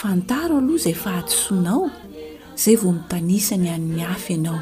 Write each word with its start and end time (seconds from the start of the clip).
fantaralohazay 0.00 0.94
fa 0.94 1.12
asanao 1.18 1.90
zay 2.62 2.76
vo 2.80 2.90
mitanisa 2.94 3.54
ny 3.58 3.68
ann'ny 3.76 4.00
hafa 4.10 4.30
ianao 4.32 4.60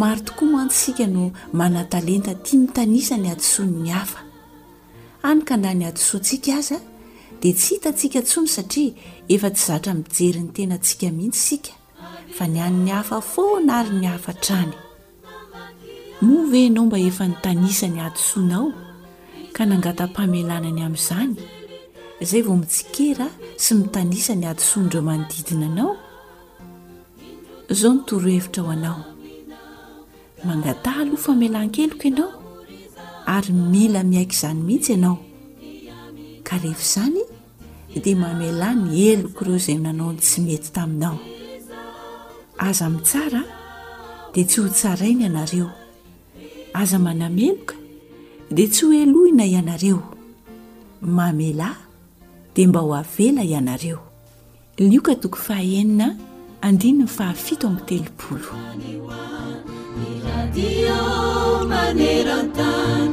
maro 0.00 0.20
tokoa 0.24 0.48
mantsysika 0.52 1.06
no 1.06 1.30
manatalenta 1.52 2.34
tia 2.34 2.60
mitanisa 2.60 3.16
ny 3.16 3.28
atson 3.30 3.70
ny 3.84 3.90
hafa 3.92 4.20
anyka 5.28 5.56
nah 5.56 5.74
ny 5.74 5.84
atsontsika 5.84 6.52
az 6.58 6.70
a 6.72 6.78
dia 7.40 7.52
tsy 7.54 7.68
hita 7.76 7.92
tsika 7.92 8.20
ntsony 8.20 8.48
satria 8.48 8.92
efatsy 9.32 9.62
zatra 9.68 9.92
mijery 9.94 10.40
'ny 10.42 10.52
tena 10.56 10.74
ntsika 10.80 11.06
mihitsysika 11.16 11.72
fa 12.36 12.44
ny 12.48 12.58
ann'ny 12.66 12.88
hafa 12.96 13.20
fonary 13.20 13.92
ny 14.00 14.06
hafatrany 14.08 14.72
moveanao 16.24 16.84
mba 16.86 16.98
efa 17.08 17.24
nitanisa 17.28 17.86
ny 17.88 18.00
atsoinao 18.00 18.72
ka 19.56 19.62
nangatam-pamealanany 19.68 20.82
amn'izany 20.88 21.36
zay 22.20 22.42
vao 22.42 22.56
mitsikera 22.56 23.26
sy 23.56 23.74
mitanisa 23.80 24.34
ny 24.38 24.44
adysondra 24.50 25.00
manodidina 25.08 25.66
anao 25.70 25.92
zao 27.78 27.92
nitorohevitra 27.94 28.62
ho 28.64 28.70
anao 28.76 28.98
mangatah 30.44 30.96
alohafamelan-keloko 31.02 32.02
ianao 32.06 32.30
ary 33.26 33.52
mila 33.52 34.02
miaiky 34.10 34.36
izany 34.36 34.62
mihitsy 34.66 34.92
ianao 34.92 35.16
ka 36.46 36.58
rehfa 36.62 36.86
zany 36.94 37.22
dia 38.04 38.16
mamela 38.16 38.68
ny 38.74 38.92
eloko 39.12 39.40
ireo 39.44 39.58
zay 39.66 39.78
nanao 39.84 40.12
ny 40.12 40.18
tsy 40.20 40.40
mety 40.44 40.70
taminao 40.76 41.18
aza 42.58 42.88
mitsara 42.90 43.42
dia 44.34 44.44
tsy 44.44 44.58
hotsaraina 44.60 45.24
ianareo 45.26 45.68
aza 46.76 46.98
manameloka 46.98 47.74
dia 48.52 48.68
tsy 48.68 48.82
ho 48.84 48.92
eloina 49.02 49.44
ianareo 49.48 50.00
mamela 51.00 51.88
e 52.60 52.66
mba 52.66 52.80
ho 52.80 52.92
avela 52.94 53.42
ianareo 53.42 53.98
lioka 54.78 55.14
toko 55.22 55.36
fahenina 55.46 56.08
andiny 56.66 56.96
ny 56.98 57.06
fahafito 57.16 57.64
amny 57.68 57.80
telopoloadi 57.88 58.98
manerantan 61.70 63.08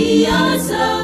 iaza 0.00 0.99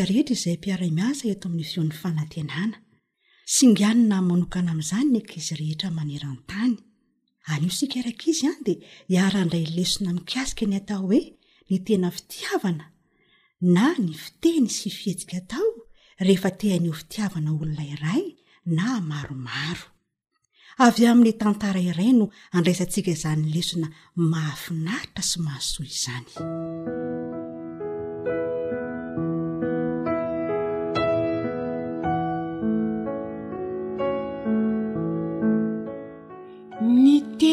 rehetra 0.00 0.32
izay 0.34 0.56
mpiaramiasa 0.56 1.26
eto 1.32 1.48
amin'ny 1.48 1.66
feon'ny 1.70 1.92
fanantenana 2.02 2.78
sy 3.54 3.64
nganona 3.72 4.18
manokana 4.28 4.70
amin'izany 4.72 5.08
ny 5.12 5.18
ankizy 5.20 5.54
rehetra 5.60 5.88
maneran-tany 5.98 6.74
anyo 7.52 7.70
sikarakizy 7.78 8.44
ihany 8.46 8.60
dia 8.66 8.76
iaraindray 9.14 9.66
lesona 9.76 10.12
mikasika 10.18 10.64
ny 10.70 10.76
atao 10.80 11.00
hoe 11.04 11.20
ny 11.70 11.76
tena 11.86 12.08
fitiavana 12.16 12.86
na 13.74 13.86
ny 14.02 14.10
fiteny 14.24 14.66
sy 14.76 14.88
fihetsika 14.96 15.38
tao 15.52 15.68
rehefa 16.26 16.50
teanyo 16.62 16.92
fitiavana 17.00 17.50
olona 17.58 17.84
iray 17.94 18.24
na 18.76 18.88
maromaro 19.10 19.86
avy 20.86 21.02
amin'ny 21.12 21.32
tantara 21.42 21.80
iray 21.90 22.10
no 22.18 22.24
andraisantsika 22.56 23.10
izany 23.16 23.44
lesona 23.54 23.88
mahafinaitra 24.30 25.22
sy 25.30 25.36
mahasoy 25.44 25.90
zany 26.04 26.30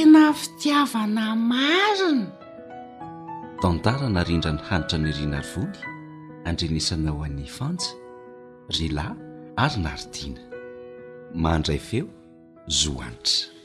na 0.06 0.32
fitiavana 0.34 1.26
marina 1.36 2.28
tandaranarindra 3.62 4.52
ny 4.56 4.62
hanitra 4.68 4.98
ny 5.04 5.12
rinarvongy 5.20 5.80
andrenesanao 6.48 7.20
an'ny 7.28 7.48
fanja 7.58 7.90
rylahy 8.78 9.16
ary 9.64 9.78
naridiana 9.86 10.42
mandray 11.46 11.80
feo 11.90 12.08
zoanitra 12.80 13.59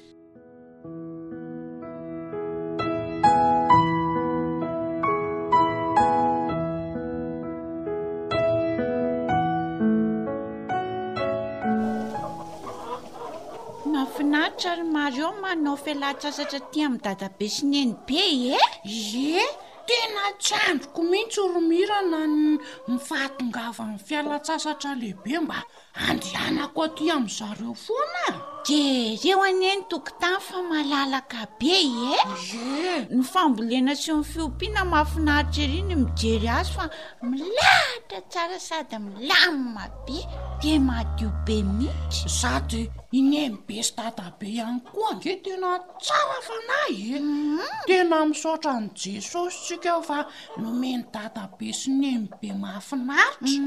tsary 14.57 14.85
mar 14.85 15.13
o 15.27 15.31
manao 15.43 15.75
fialatsasatra 15.85 16.61
ti 16.71 16.81
ami'ny 16.87 17.03
dada 17.03 17.29
be 17.39 17.47
sineny 17.55 17.95
be 18.07 18.21
eh? 18.55 18.71
ie 18.87 19.43
e 19.43 19.47
tena 19.87 20.25
tsandroko 20.39 21.01
mihitsy 21.11 21.41
oromirana 21.43 22.21
ny 22.31 22.59
mifahatongava 22.89 23.85
ny 23.91 23.97
fialatsasatra 23.99 24.91
lehibe 25.01 25.39
mba 25.43 25.59
andeanako 26.07 26.81
aty 26.87 27.11
amin'zareo 27.17 27.75
foana 27.85 28.25
gereo 28.67 29.43
aneny 29.49 29.81
tokotany 29.91 30.39
fa 30.47 30.59
malalaka 30.71 31.43
be 31.59 31.75
eh? 31.75 32.15
i 32.15 32.15
e 32.15 32.97
e 32.97 33.07
ny 33.15 33.23
fambolena 33.33 33.93
seon 34.03 34.23
fiompiana 34.23 34.85
mafinahritra 34.87 35.63
eriny 35.67 35.95
mijery 35.99 36.49
azy 36.59 36.71
fa 36.77 36.85
milahatra 37.23 38.21
tsara 38.31 38.59
sady 38.69 38.97
milamima 39.03 39.85
be 40.07 40.19
madiobe 40.65 41.61
minky 41.79 42.29
sady 42.41 42.83
inemi 43.13 43.59
be 43.67 43.77
sy 43.85 43.93
dada 43.99 44.25
be 44.39 44.47
ihany 44.53 44.81
koa 44.89 45.11
nge 45.17 45.33
tena 45.45 45.71
tsara 46.03 46.39
fanahye 46.47 47.17
mhm. 47.21 47.71
tena 47.89 48.19
misaotrany 48.31 48.87
jesosy 49.03 49.57
tsikafa 49.67 50.19
nomeny 50.63 51.03
dada 51.15 51.43
be 51.59 51.67
sy 51.81 51.89
nemi 52.01 52.29
be 52.41 52.49
mahafinaritra 52.63 53.63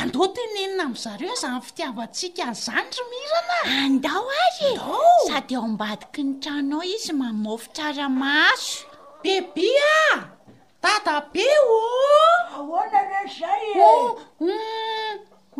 andotinenina 0.00 0.82
amin'zareo 0.88 1.34
za 1.42 1.48
ny 1.54 1.60
fitiavatsika 1.66 2.44
zanry 2.64 3.02
milana 3.10 3.56
andao 3.84 4.24
ary 4.44 4.68
sadyaombadiky 5.28 6.20
ny 6.28 6.34
tranoao 6.42 6.82
izy 6.94 7.12
mamofi 7.20 7.66
tsaramaso 7.74 8.76
bebe 9.22 9.68
ah 10.12 10.18
dada 10.82 11.14
be 11.32 11.44
ozy 11.76 13.46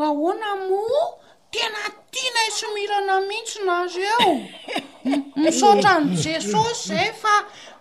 hoana 0.09 0.57
mo 0.69 0.85
tena 1.51 1.79
tiana 2.13 2.43
i 2.49 2.51
somirana 2.59 3.15
mihitsy 3.29 3.61
nazy 3.67 4.03
eo 4.15 4.33
misaotrany 5.43 6.11
jesosy 6.25 6.89
zay 6.89 7.11
fa 7.23 7.35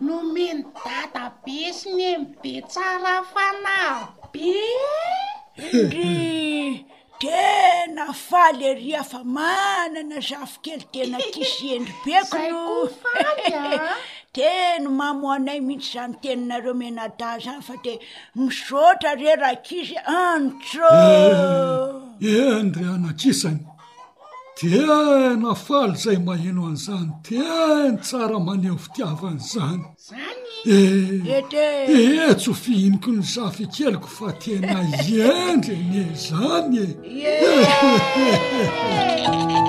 no 0.05 0.15
meny 0.33 0.63
dada 0.85 1.23
be 1.43 1.57
sy 1.79 1.89
ny 1.95 2.05
em 2.13 2.23
be 2.41 2.53
tsara 2.71 3.13
afana 3.21 3.75
be 4.33 4.53
ry 5.93 6.85
tena 7.21 8.05
valeria 8.29 9.01
fa 9.11 9.19
manana 9.35 10.19
zafokely 10.27 10.85
tena 10.93 11.17
kisyendri 11.33 11.93
bekoo 12.05 12.85
de 14.35 14.79
no 14.81 14.89
ah. 14.89 14.97
mamoanay 14.99 15.59
mihitsy 15.67 15.91
zany 15.93 16.15
tenanareo 16.23 16.73
menada 16.81 17.29
zany 17.43 17.61
fa 17.67 17.75
de 17.85 17.95
misotra 18.39 19.11
re 19.21 19.31
ra 19.41 19.51
kizy 19.65 19.97
anjo 20.25 20.91
mm. 20.95 22.08
endre 22.21 22.85
anatrisany 22.85 23.59
tena 24.59 25.55
faly 25.65 25.95
zay 25.95 26.17
maheno 26.17 26.65
an'izany 26.67 27.11
teny 27.23 27.97
tsara 28.03 28.39
maneho 28.47 28.77
fitiavan'izanye 28.77 29.85
eh, 30.67 31.29
e 31.95 31.97
eh, 32.27 32.35
tsy 32.35 32.51
fihinoko 32.63 33.09
ny 33.15 33.21
zafy 33.23 33.65
keloko 33.71 34.07
fa 34.07 34.31
tena 34.33 34.81
endrenye 35.51 36.07
zany 36.19 36.77
e 36.83 36.85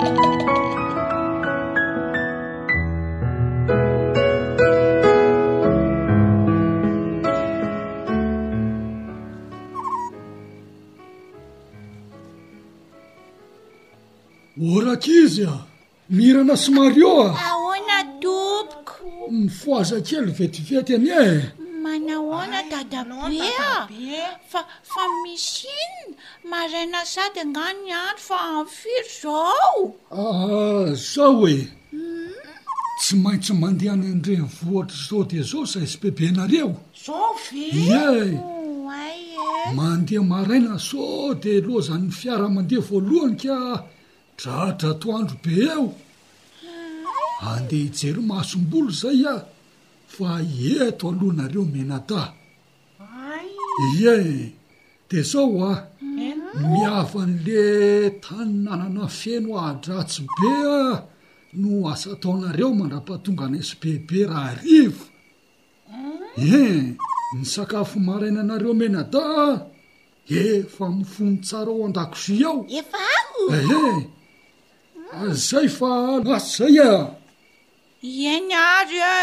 i 15.05 15.47
mirana 16.09 16.57
sy 16.57 16.71
marioaatooko 16.71 19.31
nyfoazakely 19.31 20.31
vetivety 20.39 20.95
any 20.95 21.09
e 21.09 21.11
manahonaadabea 21.83 23.85
afa 24.53 25.03
misinn 25.23 26.03
maaina 26.49 27.01
sadyanyando 27.13 28.21
fa 28.27 28.37
a 28.55 28.57
fro 28.75 28.99
zao 29.21 29.81
ah, 30.21 30.41
zao 31.13 31.37
oe 31.45 31.57
tsy 32.99 33.13
maintsy 33.23 33.53
mandeha 33.61 33.95
nndreny 33.95 34.45
vohatra 34.59 34.97
zao 35.09 35.23
de 35.23 35.41
zao 35.49 35.65
zaysy 35.71 35.97
bebenareo 36.01 36.71
e 38.91 38.93
mandeha 39.77 40.23
maraina 40.23 40.75
so 40.89 41.01
de 41.43 41.53
loazan'ny 41.65 42.11
fiaramandeha 42.19 42.81
voalohany 42.89 43.37
ka 43.43 43.55
ra 44.45 44.59
hadratoandro 44.73 45.35
be 45.43 45.51
eo 45.71 45.83
andeha 47.49 47.83
hijery 47.85 48.21
maasom-bolo 48.29 48.91
zay 49.01 49.21
a 49.33 49.35
fa 50.15 50.27
ieto 50.61 51.05
alohanareo 51.11 51.63
menada 51.73 52.23
e 54.13 54.15
de 55.09 55.19
zao 55.31 55.57
a 55.71 55.73
miavan'le 56.71 57.65
tany 58.23 58.51
nanana 58.65 59.05
feno 59.19 59.51
ahdratso 59.63 60.23
be 60.39 60.51
a 60.77 60.77
no 61.59 61.69
asa 61.91 62.09
ataonareo 62.15 62.69
mandrapatonga 62.79 63.43
anaso 63.47 63.75
bebe 63.81 64.19
raha 64.29 64.49
arivo 64.53 65.05
e 66.57 66.61
ny 67.35 67.43
sakafo 67.53 67.97
marainanareo 68.07 68.73
menada 68.79 69.27
efa 70.37 70.85
mifony 70.97 71.37
tsara 71.45 71.71
o 71.77 71.85
andakozo 71.87 72.51
aho 73.55 73.85
zay 75.47 75.67
fa 75.69 76.21
nasy 76.23 76.55
zay 76.67 76.77
a 76.91 76.93
e. 78.01 78.25
enyarye 78.33 79.15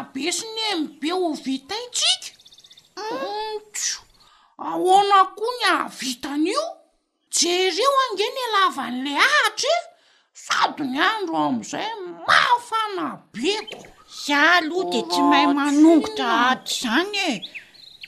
abesi 0.00 0.46
nymibe 0.56 1.10
ho 1.16 1.28
vita 1.44 1.74
itsika 1.86 2.30
mm. 2.98 3.16
ntso 3.54 4.00
ahoana 4.68 5.18
koa 5.36 5.54
ny 5.58 5.64
avitan'io 5.76 6.66
jereo 7.36 7.92
ange 8.04 8.26
ny 8.36 8.40
alavan'la 8.46 9.12
ahatra 9.26 9.70
e 9.78 9.80
sady 10.44 10.82
ny 10.92 10.98
andro 11.12 11.36
am'izay 11.48 11.90
mafanabeko 12.26 13.80
ya 14.26 14.40
aloa 14.56 14.84
de 14.92 15.00
tsy 15.10 15.20
mahay 15.30 15.46
manongotra 15.58 16.26
ady 16.50 16.70
zany 16.80 17.16
e 17.30 17.32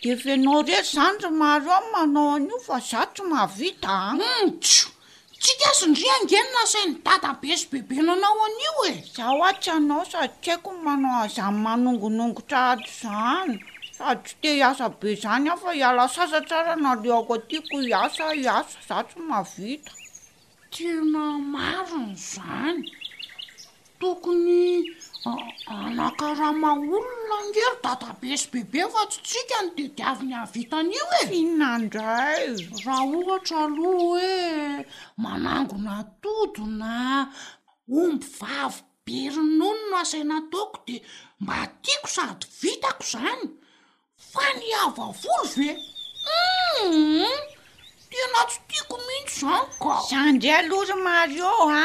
de 0.03 0.13
vanao 0.23 0.59
rery 0.67 0.87
zanro 0.95 1.29
maro 1.41 1.69
o 1.77 1.79
a 1.81 1.83
manao 1.93 2.29
an'io 2.37 2.57
fa 2.67 2.77
za 2.89 3.01
tsy 3.13 3.23
mavita 3.33 3.93
ontso 4.35 4.87
tsika 5.45 5.71
sondringenona 5.81 6.63
sai 6.73 6.83
ny 6.89 6.95
dada 7.07 7.31
be 7.43 7.51
sy 7.61 7.67
bebe 7.73 7.99
na 8.07 8.13
anao 8.19 8.43
anio 8.47 8.73
e 8.91 8.93
za 9.17 9.27
oatsy 9.41 9.71
anao 9.79 10.03
sady 10.13 10.35
tsy 10.43 10.51
haiko 10.53 10.71
manao 10.87 11.17
aza 11.25 11.45
manongonongotrato 11.65 12.85
izany 12.93 13.55
sady 13.97 14.21
tsy 14.25 14.35
te 14.43 14.49
hiasa 14.59 14.87
be 15.01 15.09
zany 15.23 15.47
afa 15.55 15.71
iala 15.81 16.05
sasa 16.17 16.39
tsara 16.49 16.75
naleako 16.85 17.33
atiako 17.41 17.77
iasa 17.91 18.25
iasa 18.45 18.77
za 18.89 18.99
tsy 19.09 19.19
maavita 19.29 19.93
tina 20.73 21.25
marony 21.53 22.15
zany 22.33 22.81
tokony 24.01 24.61
anakarama 25.81 26.69
olona 26.75 27.37
ngery 27.49 27.75
databe 27.85 28.33
sy 28.43 28.49
bebe 28.53 28.83
fa 28.93 29.03
tsytsika 29.11 29.59
no 29.65 29.71
de 29.77 29.87
diavi 29.97 30.25
ny 30.31 30.37
avitan'io 30.43 31.05
e 31.19 31.23
inandray 31.41 32.45
raha 32.85 33.05
ohatra 33.19 33.59
aloa 33.67 34.03
oe 34.13 34.35
manangona 35.25 35.95
todona 36.23 36.93
omby 38.03 38.29
vavy 38.39 38.81
beronono 39.05 39.83
nasainataoko 39.93 40.79
de 40.87 40.97
mba 41.43 41.57
tiako 41.83 42.09
sady 42.17 42.45
vitako 42.61 43.03
izany 43.09 43.45
fa 44.31 44.45
nyavavovy 44.59 45.69
e 45.71 45.73
um 46.37 46.87
mm-hmm. 46.87 47.39
tina 48.09 48.41
tso 48.49 48.59
tiako 48.71 48.97
mihitsy 49.07 49.37
izany 49.45 49.67
ko 49.83 49.91
zandrea 50.09 50.57
aloary 50.63 50.95
mario 51.09 51.53
a 51.81 51.85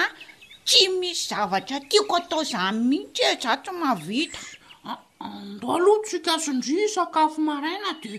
tsy 0.66 0.88
misy 1.00 1.28
zavatra 1.30 1.78
tiako 1.90 2.16
atao 2.22 2.44
za 2.52 2.60
mihitsy 2.90 3.24
e 3.32 3.42
sato 3.44 3.72
mavita 3.82 4.40
ande 4.86 4.90
ah, 4.90 5.00
ah, 5.26 5.76
aloha 5.78 6.00
tsika 6.08 6.34
sindri 6.46 6.86
sakafo 6.96 7.40
maraina 7.50 7.92
de 8.02 8.12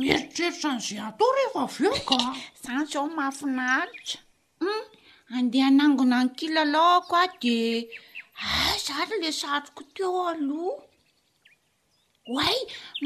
mieritseriran' 0.00 0.80
zay 0.86 0.98
atao 1.08 1.28
rehefa 1.36 1.60
ave 1.68 1.88
ka 2.08 2.18
zany 2.62 2.84
zao 2.92 3.04
mahafinaritra 3.18 4.18
hmm, 4.60 4.82
andeha 5.36 5.68
anangona 5.72 6.18
n 6.24 6.28
kilalahako 6.38 7.14
a 7.24 7.26
de 7.42 7.58
a 8.44 8.44
ah, 8.44 8.74
zany 8.86 9.14
la 9.22 9.30
satroko 9.40 9.82
teo 9.94 10.18
aloa 10.32 10.76
oay 12.36 12.58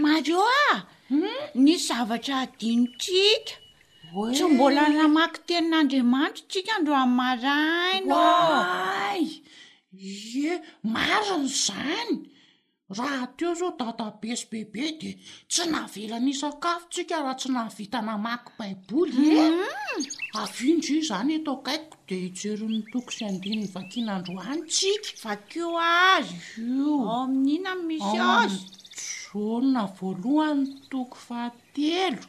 mareo 0.03 0.43
a 0.67 0.71
hmm? 1.11 1.35
nisy 1.65 1.85
zavatra 1.91 2.35
adinotsika 2.45 3.53
tsy 4.35 4.45
mbola 4.55 4.85
namaky 5.01 5.39
tenin'andriamanitry 5.49 6.43
tsika 6.51 6.73
androano 6.79 7.13
marainay 7.21 9.23
ie 10.15 10.53
marin' 10.95 11.47
zany 11.65 12.13
raha 12.99 13.25
teo 13.37 13.53
zao 13.61 13.71
databe 13.81 14.31
sy 14.41 14.47
bebe 14.53 14.85
de 15.01 15.11
tsy 15.51 15.63
nahavelan'isakafo 15.73 16.85
tsika 16.93 17.17
raha 17.25 17.35
tsy 17.41 17.49
nahavita 17.57 17.99
namaky 18.11 18.49
baiboly 18.59 19.13
e 19.43 19.45
mm-hmm. 19.45 20.01
avindry 20.43 20.95
iny 20.97 21.07
zany 21.11 21.33
etao 21.39 21.57
kaioko 21.67 21.97
de 22.09 22.15
hijerony 22.25 22.81
toko 22.93 23.11
sy 23.17 23.23
andinyny 23.31 23.67
vakinandroanytsika 23.75 25.09
vakeo 25.25 25.71
azy 26.11 26.35
aminina 27.19 27.73
misy 27.87 28.19
azyjona 28.39 29.83
voalohany 29.97 30.63
toko 30.93 31.17
fahatelo 31.27 32.23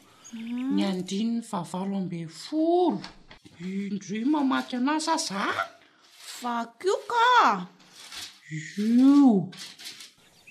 ny 0.72 0.80
andrininy 0.90 1.42
fahavalo 1.50 1.94
ambin'ny 2.02 2.30
folo 2.44 2.82
indroi 3.68 4.24
mamaky 4.32 4.74
anasa 4.80 5.14
zana 5.26 5.62
fakio 6.38 6.96
ka 7.10 7.28
io 8.56 9.26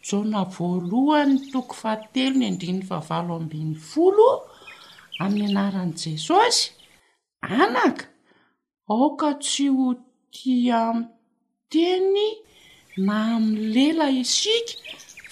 jaona 0.07 0.41
voalohany 0.55 1.33
toko 1.53 1.73
faatelo 1.81 2.35
ny 2.41 2.45
andrinny 2.51 2.81
fahavalo 2.91 3.31
ambin'ny 3.41 3.73
folo 3.91 4.29
amin'ny 5.23 5.45
anaran' 5.59 5.93
jesosy 6.01 6.59
anaka 7.61 8.05
aoka 8.91 9.29
tsy 9.45 9.65
hoti 9.77 10.53
amny 10.83 11.07
teny 11.71 12.25
na 13.05 13.15
amny 13.35 13.55
lela 13.75 14.05
isika 14.21 14.73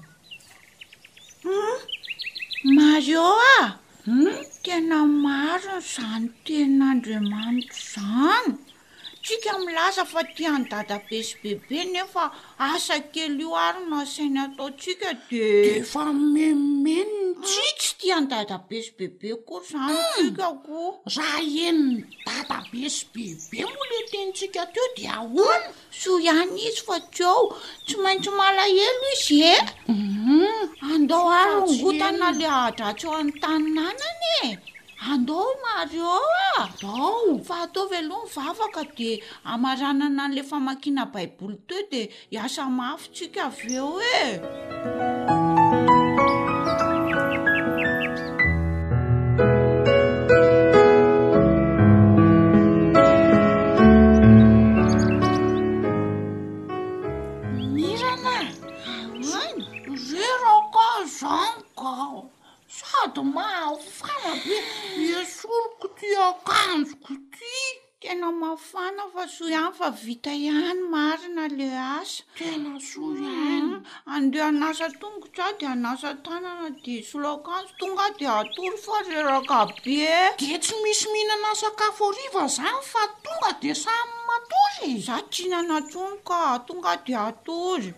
Ah! 2.65 3.77
Hmm? 4.05 4.23
maro 4.25 4.31
a 4.31 4.39
tena 4.63 4.99
marony 5.03 5.81
izany 5.81 6.25
tenaandriamanitro 6.45 7.77
izany 7.83 8.55
tsika 9.25 9.53
milaza 9.65 10.03
fa 10.11 10.21
tiandadabe 10.35 11.17
sy 11.27 11.35
bebe 11.43 11.79
nefa 11.93 12.23
asakelio 12.73 13.49
aro 13.67 13.79
na 13.91 13.99
sainy 14.13 14.39
ataotsika 14.45 15.09
de 15.29 15.43
e 15.75 15.83
fa 15.91 16.03
meomenntsitsy 16.33 17.89
tiandadabe 17.99 18.77
hmm. 18.79 18.85
si 18.87 18.91
bebe 18.99 19.29
ko 19.47 19.55
zanysika 19.69 20.47
koa 20.65 20.91
raha 21.15 21.41
enidadabesy 21.67 22.99
bebe 23.13 23.57
mole 23.73 23.97
tentsika 24.11 24.61
teo 24.73 24.87
di 24.95 25.03
ahoany 25.17 25.63
hmm, 25.67 25.73
so 26.01 26.09
ihany 26.27 26.57
izy 26.67 26.81
fa 26.87 26.97
tseeo 27.15 27.41
tsy 27.85 27.95
maintsy 28.03 28.31
malahelo 28.39 29.07
izy 29.15 29.35
em 29.49 29.59
mhm. 29.93 30.61
andao 30.91 31.25
ary 31.41 31.71
ngotana 31.77 32.27
le 32.39 32.45
adratseo 32.63 33.11
an'ny 33.19 33.33
tanynanany 33.41 34.25
e 34.43 34.47
andao 35.11 35.45
mario 35.65 36.07
a 36.59 36.63
dao 36.81 37.39
fa 37.47 37.55
ataovy 37.65 37.95
aloha 37.97 38.23
ny 38.23 38.29
vavaka 38.35 38.83
de 38.97 39.09
amaranana 39.53 40.23
a'le 40.27 40.41
famakina 40.49 41.03
baiboly 41.13 41.57
to 41.67 41.77
de 41.91 42.01
hiasa 42.31 42.63
mafy 42.77 43.07
tsika 43.13 43.43
avy 43.49 43.73
eo 43.79 43.91
e 44.17 44.21
mirana 57.73 58.37
aaina 58.93 59.65
reroao 60.11 60.61
ka 60.75 60.87
zaonkao 61.19 62.17
dmafana 63.15 64.31
bee 64.43 65.25
solo 65.25 65.61
kotia 65.79 66.27
akanjo 66.31 66.93
kotri 67.05 67.57
tena 68.01 68.27
mafana 68.41 69.03
fa 69.13 69.23
so 69.33 69.43
ihany 69.49 69.73
fa 69.79 69.89
vita 70.03 70.29
ihany 70.31 70.81
marina 70.93 71.45
le 71.57 71.69
asa 71.97 72.23
tena 72.39 72.71
so 72.87 73.01
iana 73.17 73.77
mm, 73.79 73.85
andreh 74.15 74.45
anasa 74.49 74.87
tongotsa 75.01 75.45
de 75.59 75.65
anasa 75.73 76.11
tanana 76.25 76.67
de 76.83 77.01
solo 77.09 77.29
akanjo 77.37 77.71
tonga 77.79 78.07
de 78.17 78.25
atory 78.37 78.77
fa 78.85 78.97
reraka 79.09 79.61
be 79.83 80.07
de 80.41 80.53
tsy 80.63 80.75
misy 80.83 81.05
mihinana 81.13 81.51
sakafo 81.61 82.05
riva 82.17 82.43
zany 82.55 82.81
fa 82.91 83.01
tonga 83.23 83.51
de 83.61 83.71
samy 83.83 84.19
matoy 84.27 84.99
za 85.05 85.17
dinana 85.33 85.79
tono 85.93 86.15
ka 86.27 86.41
tonga 86.67 86.93
di 87.05 87.13
atory 87.27 87.89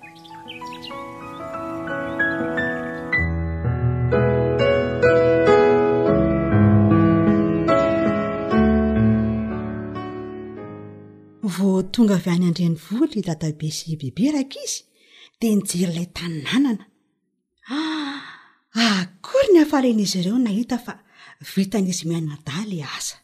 vo 11.57 11.81
tonga 11.93 12.15
avy 12.19 12.29
any 12.35 12.45
andriny 12.49 12.77
voly 12.87 13.21
databe 13.27 13.69
sy 13.77 13.95
beberaka 14.01 14.59
izy 14.67 14.81
de 15.41 15.47
nijery 15.55 15.83
ilay 15.91 16.07
tanynànana 16.17 16.85
ah, 17.79 18.19
akory 18.87 19.47
ny 19.53 19.59
hafalainaizy 19.61 20.17
ireo 20.21 20.37
nahita 20.45 20.77
fa 20.85 20.93
vitan'izy 21.53 22.03
miainina 22.09 22.37
dale 22.47 22.79
aza 22.97 23.17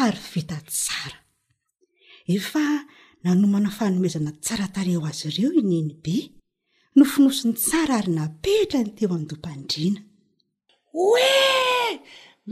ary 0.00 0.20
vita 0.32 0.58
tsara 0.72 1.18
efa 2.36 2.64
nanomana 3.24 3.70
fanomezana 3.78 4.32
tsara 4.44 4.66
tareo 4.76 5.00
azy 5.10 5.22
ireo 5.32 5.50
ineni 5.60 5.94
be 6.04 6.16
no 6.96 7.02
finosony 7.12 7.54
tsara 7.64 7.92
ary 8.00 8.10
napetra 8.18 8.78
ny 8.84 8.90
teo 8.96 9.08
amindompandriana 9.12 10.00
hoe 10.92 11.30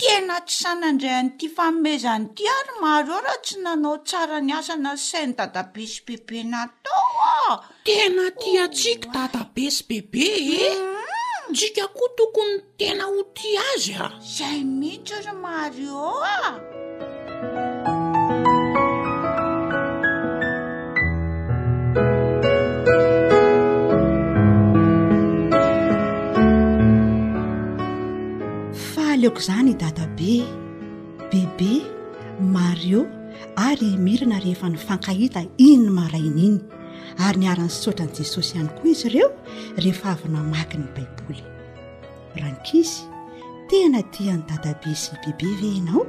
tena 0.00 0.36
tsy 0.48 0.54
sanandrayan'ity 0.62 1.46
faomezany 1.56 2.24
ty 2.36 2.42
ary 2.56 2.74
maro 2.82 3.12
eo 3.20 3.24
raha 3.26 3.38
tsy 3.44 3.56
nanao 3.66 3.96
tsara 4.08 4.36
ny 4.46 4.52
asana 4.60 4.90
sainy 5.08 5.32
dadabe 5.38 5.82
sy 5.92 5.98
bebe 6.06 6.38
natao 6.52 7.06
ah! 7.36 7.52
tena 7.86 8.24
ty 8.40 8.50
atsika 8.64 9.06
dadabe 9.16 9.64
sy 9.76 9.82
bebe 9.90 10.26
e 10.64 10.66
dika 11.58 11.84
koa 11.96 12.10
tokony 12.16 12.56
tena 12.78 13.04
ho 13.12 13.20
ti 13.36 13.50
azy 13.70 13.92
a 14.04 14.06
zay 14.36 14.58
mihitsy 14.78 15.14
ory 15.18 15.32
mario 15.40 16.08
a 16.48 16.50
fahaleoko 28.90 29.40
izany 29.44 29.72
dada 29.82 30.04
be 30.18 30.32
bebe 31.32 31.72
mario 32.56 33.00
ary 33.68 33.88
mirina 34.06 34.36
rehefa 34.44 34.66
ny 34.72 34.78
fankahita 34.88 35.40
inny 35.68 35.88
maraina 35.98 36.40
iny 36.50 36.56
ary 37.20 37.38
niaran'ny 37.42 37.70
sotra 37.72 38.04
ni 38.06 38.12
jesosy 38.18 38.54
ihany 38.56 38.68
koa 38.78 38.88
izy 38.90 39.06
ireo 39.08 39.28
rehefa 39.84 40.08
avynamakinyny 40.14 40.88
baiboly 40.96 41.42
ra 42.38 42.46
nikizy 42.54 42.96
tena 43.70 44.00
tia 44.14 44.32
ny 44.36 44.42
dadabesy 44.50 45.12
bebe 45.22 45.50
ve 45.60 45.70
anao 45.80 46.02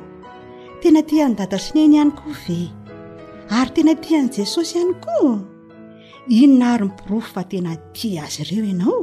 tena 0.82 1.02
tia 1.10 1.26
nydada 1.30 1.58
sineny 1.66 1.96
ihany 1.96 2.14
ko 2.20 2.26
ve 2.44 2.60
ary 3.60 3.72
tena 3.76 3.94
tia 4.04 4.20
n' 4.26 4.32
jesosy 4.38 4.72
ihany 4.78 4.96
koa 5.06 5.38
inona 6.42 6.66
ary 6.76 6.86
mypirofo 6.90 7.30
fa 7.36 7.42
tena 7.52 7.72
ti 7.96 8.08
azy 8.26 8.40
ireo 8.46 8.64
ianao 8.72 9.00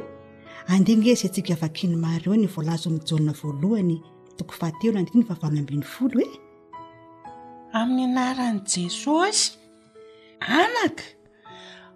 andinge 0.73 1.12
zay 1.21 1.28
ntsika 1.30 1.52
avakiny 1.59 1.95
marreo 2.04 2.35
ny 2.42 2.47
voalazo 2.54 2.87
amiyjona 2.90 3.33
voalohany 3.40 3.95
toko 4.38 4.52
fahatelo 4.61 4.97
andiiny 5.00 5.25
favamambin'ny 5.30 5.85
folo 5.95 6.16
hoe 6.19 6.28
eh? 6.28 6.35
amin'ny 7.80 8.04
anaran' 8.12 8.61
jesosy 8.73 9.47
anaka 10.61 11.04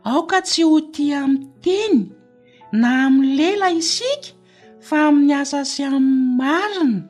aoka 0.08 0.38
tsy 0.46 0.62
ho 0.68 0.76
ti 0.92 1.04
ami'nytiny 1.20 1.96
na 2.80 2.88
amin'ny 3.06 3.32
lela 3.38 3.68
isika 3.80 4.30
fa 4.88 4.96
amin'ny 5.08 5.32
asa 5.40 5.58
sy 5.72 5.80
amin'ny 5.88 6.20
marina 6.40 7.00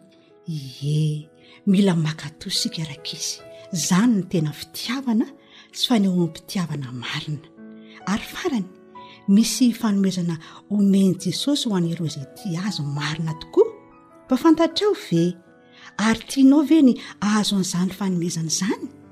ie 0.47 1.29
mila 1.71 1.95
makato 2.07 2.49
sika 2.61 2.81
arak' 2.87 3.11
izy 3.19 3.35
izany 3.75 4.13
ny 4.17 4.23
tena 4.31 4.51
fitiavana 4.61 5.27
tsy 5.75 5.85
fanehoa'ny 5.89 6.25
mpitiavana 6.31 6.89
marina 7.03 7.49
ary 8.13 8.27
farany 8.37 8.69
misy 9.35 9.67
fanomezana 9.81 10.35
omeiny 10.75 11.15
jesosy 11.23 11.65
ho 11.69 11.75
any 11.79 11.91
iro 11.95 12.05
izay 12.11 12.29
ty 12.39 12.49
azo 12.67 12.83
marina 12.99 13.33
tokoa 13.43 13.67
mba 14.25 14.35
fantatreo 14.43 14.93
ve 15.07 15.23
ary 16.07 16.23
tianao 16.31 16.63
ve 16.71 16.79
ny 16.87 16.93
ahazo 17.27 17.53
an'izany 17.59 17.91
fanomezana 17.99 18.51
izany 18.55 18.85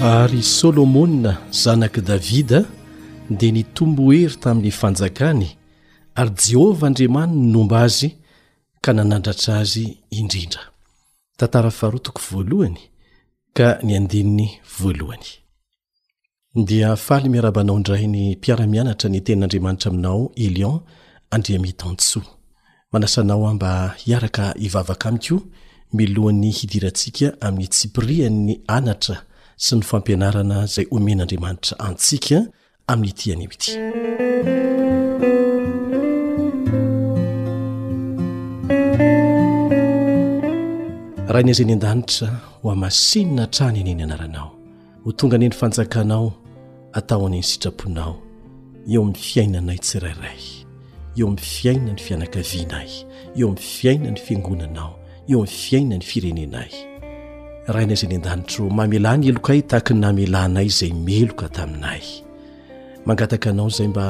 wary 0.00 0.42
solomona 0.42 1.36
zanaka 1.50 2.00
davida 2.00 2.64
dia 3.30 3.52
nitombo 3.52 4.12
hery 4.12 4.34
taminy 4.40 4.70
fanjakany 4.70 5.56
ary 6.14 6.30
jehovah 6.48 6.86
andriamaniny 6.88 7.52
nomba 7.52 7.76
azy 7.82 8.08
ka 8.80 8.92
nanandratra 8.92 9.54
azy 9.58 9.98
indrindra 10.10 10.62
ka 13.56 13.78
ny 13.82 13.94
andininy 13.96 14.48
voalohany 14.78 15.24
dia 16.68 16.96
faly 16.96 17.28
miarabanao 17.28 17.78
ndrainy 17.78 18.34
mpiara-mianatra 18.36 19.08
ny 19.10 19.20
ten'andriamanitra 19.26 19.88
aminao 19.90 20.32
elion 20.46 20.80
andriamitanso 21.34 22.22
manasanao 22.92 23.48
a 23.48 23.54
mba 23.54 23.70
hiaraka 24.04 24.54
hivavaka 24.58 25.08
amiko 25.08 25.36
milohan'ny 25.92 26.50
hidirantsika 26.58 27.26
amin'ny 27.40 27.68
tsipirihan 27.68 28.32
ny 28.46 28.52
anatra 28.76 29.16
sy 29.56 29.76
ny 29.76 29.82
fampianarana 29.82 30.66
zay 30.66 30.86
omen'andriamanitra 30.90 31.78
antsika 31.88 32.36
amin'ny 32.88 33.10
itiany 33.10 33.46
miity 33.50 33.72
rahainaizay 41.28 41.64
ny 41.68 41.72
an-danitra 41.76 42.28
ho 42.60 42.70
amasinina 42.72 43.44
trany 43.54 43.80
eneny 43.82 44.02
anaranao 44.06 44.48
ho 45.04 45.08
tonga 45.18 45.36
anieny 45.36 45.54
fanjakanao 45.60 46.28
ataoanyny 46.98 47.42
sitraponao 47.50 48.14
eo 48.92 49.00
amin'ny 49.02 49.20
fiainanay 49.26 49.76
tsirairay 49.86 50.40
eo 51.18 51.26
amin'ny 51.28 51.42
fiaina 51.54 51.84
ny 51.94 52.00
fianakavianay 52.06 52.88
eo 53.38 53.46
amin'ny 53.48 53.64
fiaina 53.78 54.06
ny 54.14 54.20
fiangonanao 54.26 54.90
eo 55.32 55.40
amin'ny 55.42 55.56
fiaina 55.62 55.94
ny 56.00 56.04
firenenay 56.12 56.70
rahainaizay 57.74 58.06
eny 58.08 58.16
an-danitro 58.20 58.64
mahamela 58.80 59.10
ny 59.20 59.24
elokay 59.34 59.60
tahakany 59.72 60.00
namelanay 60.06 60.68
zay 60.78 60.92
meloka 61.06 61.46
taminay 61.56 62.00
mangataka 63.06 63.50
anao 63.52 63.68
zay 63.76 63.88
mba 63.92 64.06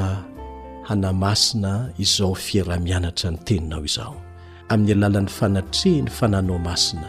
hanamasina 0.89 1.73
izao 2.03 2.35
fiera-mianatra 2.47 3.31
ny 3.35 3.39
teninao 3.47 3.85
izao 3.91 4.15
amin'ny 4.73 4.93
alalan'ny 5.07 5.31
fanatrehny 5.39 6.09
fananao 6.19 6.59
masina 6.69 7.09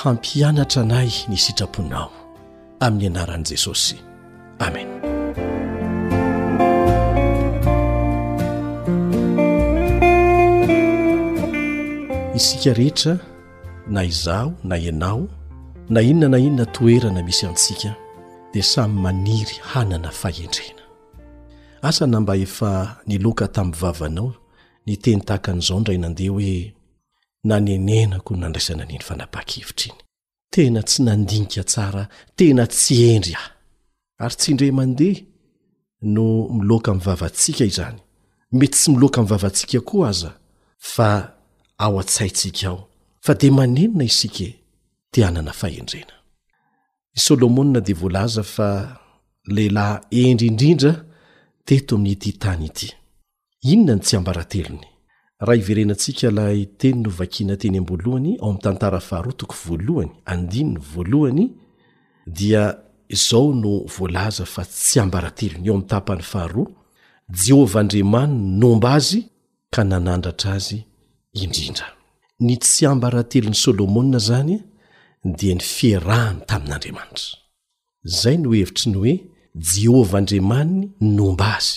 hampianatra 0.00 0.80
anay 0.84 1.10
ny 1.30 1.36
sitraponao 1.44 2.08
amin'ny 2.84 3.06
anaran'i 3.14 3.46
jesosy 3.50 3.94
amen 4.66 4.88
isika 12.38 12.70
rehetra 12.80 13.14
na 13.94 14.00
izaho 14.10 14.50
na 14.68 14.74
ianao 14.84 15.22
na 15.92 16.00
inona 16.10 16.28
na 16.38 16.38
inona 16.46 16.66
toerana 16.76 17.20
misy 17.28 17.44
antsika 17.50 17.90
dia 18.52 18.62
samy 18.72 18.96
maniry 19.04 19.56
hanana 19.70 20.10
fahendrena 20.20 20.82
asa 21.88 22.04
namba 22.12 22.34
efa 22.46 22.70
nyloka 23.10 23.44
tamin'nyvavanao 23.54 24.28
ny 24.86 24.92
teny 25.02 25.20
tahakan'izao 25.26 25.78
ndray 25.80 25.98
nandeha 26.04 26.34
hoe 26.36 26.58
nanenenako 27.44 28.36
nandraisana 28.36 28.84
niny 28.84 29.02
fanapakevitra 29.04 29.86
iny 29.86 29.98
tena 30.54 30.80
tsy 30.88 31.00
nandinika 31.06 31.62
tsara 31.70 32.04
tena 32.38 32.64
tsy 32.72 32.94
endry 33.14 33.34
ahy 33.40 33.50
ary 34.22 34.36
tsy 34.38 34.48
indre 34.52 34.68
mandeha 34.78 35.20
no 36.14 36.24
miloka 36.58 36.90
mi'vavantsika 36.94 37.64
izany 37.72 37.98
mety 38.58 38.76
tsy 38.78 38.88
miloka 38.94 39.18
miy 39.22 39.30
vavantsika 39.32 39.80
koa 39.88 40.06
aza 40.10 40.30
fa 40.94 41.08
ao 41.84 41.94
a-tsaitsika 42.02 42.66
aho 42.70 42.80
fa 43.24 43.32
de 43.40 43.48
manenona 43.58 44.04
isike 44.10 44.48
te 45.12 45.18
anana 45.28 45.52
fahendrena 45.60 46.14
i 47.16 47.18
solomona 47.26 47.80
de 47.86 47.92
voalaza 48.00 48.42
fa 48.54 48.68
lehilahy 49.54 50.20
endry 50.30 50.46
indrindra 50.52 50.92
teto 51.66 51.92
amin'ny 51.96 52.12
ity 52.16 52.30
tany 52.42 52.64
ity 52.70 52.88
inona 53.72 53.94
ny 53.96 54.02
tsy 54.04 54.14
ambarantelony 54.18 54.88
raha 55.40 55.56
iverenantsika 55.58 56.30
lahy 56.30 56.66
teny 56.66 57.02
no 57.02 57.10
vakiana 57.10 57.56
teny 57.56 57.76
am-bolohany 57.78 58.36
ao 58.40 58.48
ami'ny 58.48 58.60
tantara 58.62 59.00
faharoa 59.00 59.32
toko 59.32 59.54
voalohany 59.66 60.12
andininy 60.24 60.78
voalohany 60.94 61.46
dia 62.26 62.74
izao 63.08 63.52
no 63.54 63.72
voalaza 63.98 64.44
fa 64.44 64.64
tsy 64.64 65.00
ambarantelony 65.00 65.66
eo 65.68 65.74
ami'nytapany 65.74 66.22
faharoa 66.22 66.66
jehova 67.44 67.80
andriamaniny 67.80 68.58
nomba 68.60 68.94
azy 68.94 69.18
ka 69.74 69.82
nanandratra 69.84 70.52
azy 70.52 70.78
indrindra 71.32 71.86
ny 72.46 72.56
tsy 72.58 72.86
ambarantelin'ny 72.86 73.54
solomona 73.64 74.18
zanya 74.18 74.58
dia 75.38 75.54
ny 75.54 75.60
fiarahana 75.60 76.44
tamin'n'andriamanitra 76.48 77.38
zay 78.20 78.36
no 78.42 78.50
hevitry 78.58 78.86
ny 78.90 78.96
hoe 78.98 79.14
jehovaandriamaniny 79.72 80.84
nomba 81.16 81.46
azy 81.56 81.76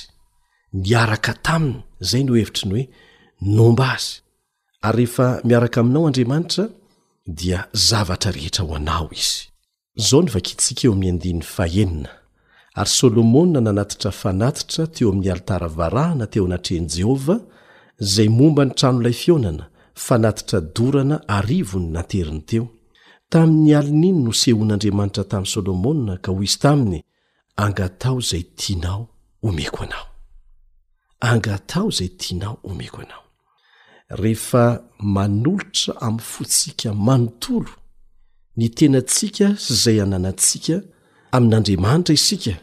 miaraka 0.85 1.31
taminy 1.47 1.79
zay 2.09 2.23
no 2.23 2.33
hevitry 2.39 2.67
ny 2.69 2.75
oe 2.79 2.85
nomba 3.45 3.91
azy 3.93 4.21
ary 4.81 5.03
rehefa 5.05 5.41
miaraka 5.43 5.79
aminao 5.81 6.07
andriamanitra 6.07 6.69
dia 7.27 7.67
zavatra 7.73 8.31
rehetra 8.31 8.63
ho 8.65 8.75
anao 8.75 9.09
izy 9.11 9.49
zao 9.95 10.21
ny 10.21 10.29
vakitsika 10.31 10.81
eo 10.87 10.93
amin'ny 10.93 11.09
andinny 11.11 11.41
fahenina 11.43 12.09
ary 12.75 12.89
solomona 12.89 13.61
nanatitra 13.61 14.11
fanatitra 14.11 14.87
teo 14.87 15.09
amin'ny 15.09 15.31
alitaravarahana 15.31 16.27
teo 16.27 16.45
anatren'i 16.45 16.87
jehovah 16.95 17.39
zay 17.99 18.29
momba 18.29 18.65
ny 18.65 18.73
trano 18.73 18.99
ilay 19.01 19.13
fionana 19.13 19.65
fanatitra 19.95 20.61
dorana 20.61 21.17
arivony 21.27 21.87
nateriny 21.91 22.41
teo 22.41 22.67
tamin'ny 23.29 23.75
alin'iny 23.79 24.19
no 24.25 24.31
sehoan'andriamanitra 24.41 25.23
tamin'ny 25.31 25.51
solomoa 25.53 26.17
ka 26.23 26.29
hoy 26.35 26.45
izy 26.49 26.59
taminy 26.63 26.99
angatao 27.65 28.17
izay 28.23 28.43
tianao 28.59 29.01
omeko 29.47 29.79
anao 29.83 30.05
angatao 31.31 31.87
zay 31.97 32.09
tianao 32.21 32.57
homeko 32.63 32.99
anao 33.01 33.22
rehefa 34.15 34.83
manolotra 34.99 35.93
amin'ny 36.05 36.21
fotsika 36.31 36.93
manontolo 36.93 37.71
ny 38.57 38.67
tenaantsika 38.77 39.47
zay 39.81 39.97
hananantsika 39.99 40.75
amin'andriamanitra 41.35 42.13
isika 42.13 42.55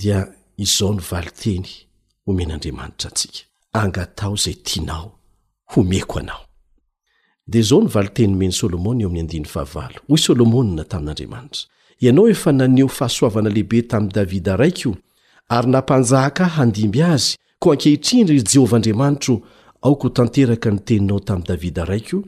dia 0.00 0.26
izao 0.56 0.94
nyvaliteny 0.94 1.68
homen'andriamanitra 2.26 3.08
antsika 3.10 3.40
angatao 3.72 4.34
izay 4.34 4.56
tianao 4.66 5.10
ho 5.72 5.82
meko 5.82 6.18
anao 6.18 6.44
dia 7.46 7.60
izao 7.60 7.80
ny 7.82 7.88
valiteny 7.96 8.32
omeny 8.34 8.52
solomony 8.60 9.02
eo 9.02 9.08
amin'ny 9.08 9.20
andiahava 9.30 9.90
hoy 10.08 10.18
solomonna 10.18 10.84
tamin'andriamanitra 10.84 11.62
ianao 12.00 12.28
efa 12.28 12.52
naneho 12.52 12.88
fahasoavana 12.88 13.50
lehibe 13.50 13.82
tami'i 13.90 14.10
davida 14.16 14.56
raiky 14.56 14.88
o 14.88 14.94
ary 15.48 15.68
nampanjahaka 15.70 16.44
handimby 16.56 17.02
azy 17.02 17.28
koa 17.58 17.72
ankehitrindry 17.72 18.36
i 18.40 18.44
jehovahandriamanitra 18.52 19.36
aoka 19.84 20.02
ho 20.02 20.08
tanteraka 20.08 20.70
niteninao 20.70 21.20
tamy 21.20 21.44
davida 21.44 21.82
araiko 21.82 22.24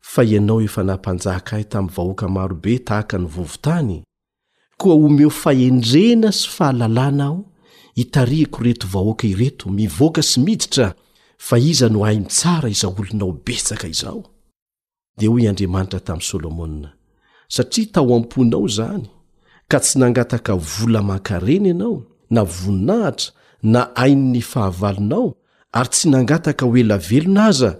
fa 0.00 0.24
ianao 0.24 0.60
efa 0.62 0.82
nampanjaka 0.82 1.52
ahy 1.56 1.64
tamiyy 1.72 1.94
vahoaka 1.96 2.26
marobe 2.28 2.78
tahaka 2.78 3.18
ny 3.18 3.26
vovo 3.26 3.56
tany 3.64 4.02
koa 4.78 4.94
omeo 5.06 5.30
fahendrena 5.30 6.32
sy 6.32 6.48
fahalalàna 6.48 7.24
aho 7.24 7.38
hitarihako 7.94 8.62
reto 8.62 8.86
vahoaka 8.88 9.26
ireto 9.26 9.70
mivoaka 9.70 10.22
sy 10.22 10.40
miditra 10.40 10.94
fa 11.38 11.58
iza 11.58 11.88
no 11.88 12.04
ahy 12.04 12.18
mitsara 12.18 12.68
iza 12.68 12.88
olonao 12.88 13.32
betsaka 13.46 13.88
izao 13.88 14.24
dia 15.18 15.28
hoy 15.30 15.48
andriamanitra 15.48 16.00
tamy 16.00 16.22
solomona 16.22 16.92
satria 17.48 17.86
tao 17.92 18.14
am-ponao 18.16 18.68
zany 18.76 19.08
ka 19.68 19.78
tsy 19.80 19.98
nangataka 19.98 20.54
vola 20.56 21.00
man-karena 21.08 21.68
ianao 21.68 21.96
na 22.34 22.40
voninahitra 22.46 23.30
na 23.72 23.80
ain'ny 23.94 24.40
fahavalonao 24.50 25.34
ary 25.72 25.88
tsy 25.90 26.08
nangataka 26.10 26.66
ho 26.66 26.76
ela 26.76 26.96
velonaza 26.98 27.70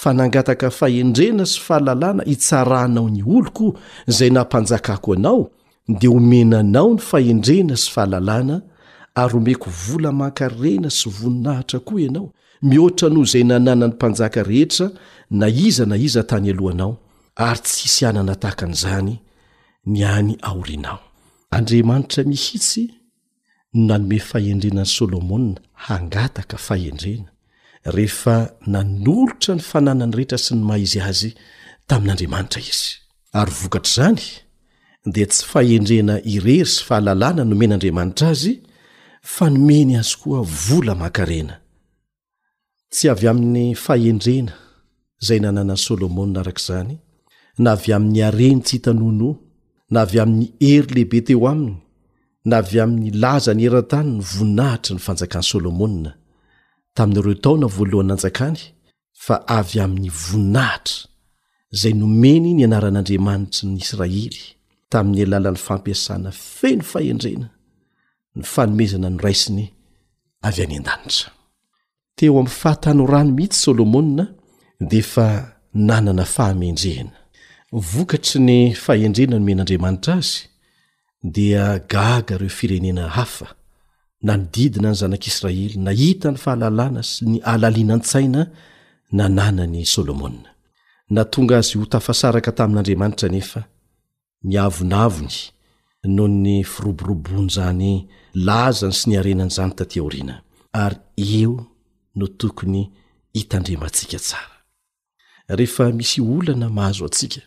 fa 0.00 0.10
nangataka 0.18 0.70
faendrena 0.78 1.44
sy 1.52 1.58
fahalalàna 1.66 2.22
itsaranao 2.34 3.06
ny 3.14 3.20
oloko 3.36 3.66
zay 4.16 4.30
nampanjakako 4.36 5.10
anao 5.16 5.42
de 6.00 6.08
omenanao 6.16 6.90
ny 6.94 7.00
faendrena 7.10 7.74
sy 7.82 7.88
fahalalàna 7.94 8.56
ary 9.22 9.34
omeko 9.38 9.68
vola 9.84 10.10
man-karena 10.20 10.88
sy 10.98 11.06
voninahitra 11.16 11.78
koa 11.86 12.00
ianao 12.04 12.26
mihoatra 12.68 13.08
noho 13.14 13.24
zay 13.32 13.44
nanana 13.50 13.86
ny 13.86 13.92
mpanjaka 13.94 14.40
rehetra 14.50 14.86
na 15.38 15.46
iza 15.66 15.84
na 15.90 15.96
iza 16.06 16.22
tany 16.30 16.50
alohanao 16.50 16.92
ary 17.46 17.60
tsy 17.64 17.82
isy 17.88 18.02
anana 18.08 18.34
tahaka 18.42 18.64
an'izany 18.68 19.14
ny 19.92 20.00
any 20.02 20.36
aorinao 20.42 21.00
rehefa 27.86 28.50
nanolotra 28.74 29.54
ny 29.56 29.62
fananany 29.62 30.14
rehetra 30.18 30.38
sy 30.40 30.54
ny 30.56 30.62
mahaizy 30.66 31.00
azy 31.08 31.30
tamin'n'andriamanitra 31.88 32.60
izy 32.70 32.88
ary 33.38 33.54
vokatr'izany 33.60 34.18
dia 35.14 35.26
tsy 35.30 35.44
fahendrena 35.50 36.16
irery 36.32 36.56
sy 36.72 36.82
fahalalàna 36.88 37.44
nomeny 37.46 37.74
andriamanitra 37.76 38.26
azy 38.34 38.54
fa 39.34 39.46
nomeny 39.54 39.92
azy 40.00 40.16
koa 40.22 40.42
vola 40.64 40.94
makarena 41.02 41.54
tsy 42.94 43.06
avy 43.12 43.28
amin'ny 43.32 43.66
fahendrena 43.84 44.52
izay 45.22 45.40
nananany 45.44 45.78
solomona 45.86 46.38
arak'izany 46.42 46.94
na 47.62 47.68
avy 47.78 47.90
amin'ny 47.96 48.20
arenytsy 48.30 48.72
hitanono 48.78 49.30
na 49.92 49.98
avy 50.06 50.18
amin'ny 50.24 50.46
hery 50.64 50.92
lehibe 50.98 51.20
teo 51.30 51.46
aminy 51.52 51.76
na 52.50 52.54
avy 52.64 52.78
amin'ny 52.84 53.08
laza 53.22 53.52
ny 53.54 53.62
eran-tany 53.70 54.10
ny 54.16 54.20
voninahitra 54.32 54.92
ny 54.98 55.02
fanjakan 55.06 55.42
solomona 55.52 56.12
tamin' 56.96 57.18
ireo 57.18 57.34
taona 57.34 57.66
voalohany 57.76 58.08
nanjakany 58.08 58.58
fa 59.26 59.34
avy 59.58 59.76
amin'ny 59.84 60.10
voninahitra 60.22 60.94
zay 61.80 61.92
nomeny 62.02 62.50
ny 62.56 62.62
anaran'andriamanitra 62.68 63.64
ny 63.72 63.78
israely 63.84 64.30
tamin'ny 64.92 65.22
alalan'ny 65.26 65.60
fampiasana 65.66 66.30
feno 66.58 66.84
fahendrena 66.92 67.46
ny 68.36 68.42
fanomezana 68.52 69.08
ny 69.12 69.18
raisiny 69.26 69.66
avy 70.48 70.62
any 70.66 70.76
an-danitra 70.80 71.28
teo 72.16 72.32
amin'ny 72.38 72.56
fahatano 72.60 73.02
rano 73.12 73.30
mihitsy 73.36 73.58
solomoa 73.64 74.26
di 74.88 74.96
efa 75.04 75.26
nanana 75.88 76.24
fahamendrehana 76.34 77.12
vokatry 77.92 78.40
ny 78.48 78.58
fahendrena 78.84 79.32
nomen'andriamanitra 79.38 80.14
azy 80.22 80.38
dia 81.34 81.78
gaga 81.94 82.34
ireo 82.36 82.48
firenena 82.58 83.08
hafa 83.18 83.55
na 84.26 84.34
nididina 84.36 84.88
ny 84.90 84.94
zanak'israely 85.00 85.76
na 85.86 85.92
hita 86.00 86.28
ny 86.34 86.38
fahalalàna 86.44 87.02
sy 87.10 87.22
ny 87.30 87.36
ahalaliana 87.48 87.94
n-tsaina 88.00 88.42
na 89.16 89.24
nànany 89.38 89.82
solomona 89.94 90.48
na 91.14 91.22
tonga 91.32 91.54
azy 91.62 91.74
ho 91.78 91.84
tafasaraka 91.92 92.50
tamin'andriamanitra 92.58 93.28
nefa 93.34 93.60
miavonavony 94.48 95.36
noho 96.16 96.28
ny 96.44 96.56
firoborobonyzany 96.72 97.92
lazany 98.48 98.94
sy 98.98 99.04
ny 99.08 99.14
arenan'izany 99.20 99.72
tatya 99.78 100.00
oriana 100.06 100.34
ary 100.84 100.98
eo 101.40 101.54
no 102.18 102.26
tokony 102.40 102.82
hitandremantsika 103.36 104.18
tsara 104.26 104.56
rehefa 105.58 105.84
misy 105.98 106.18
olana 106.32 106.66
mahazo 106.76 107.02
antsika 107.08 107.40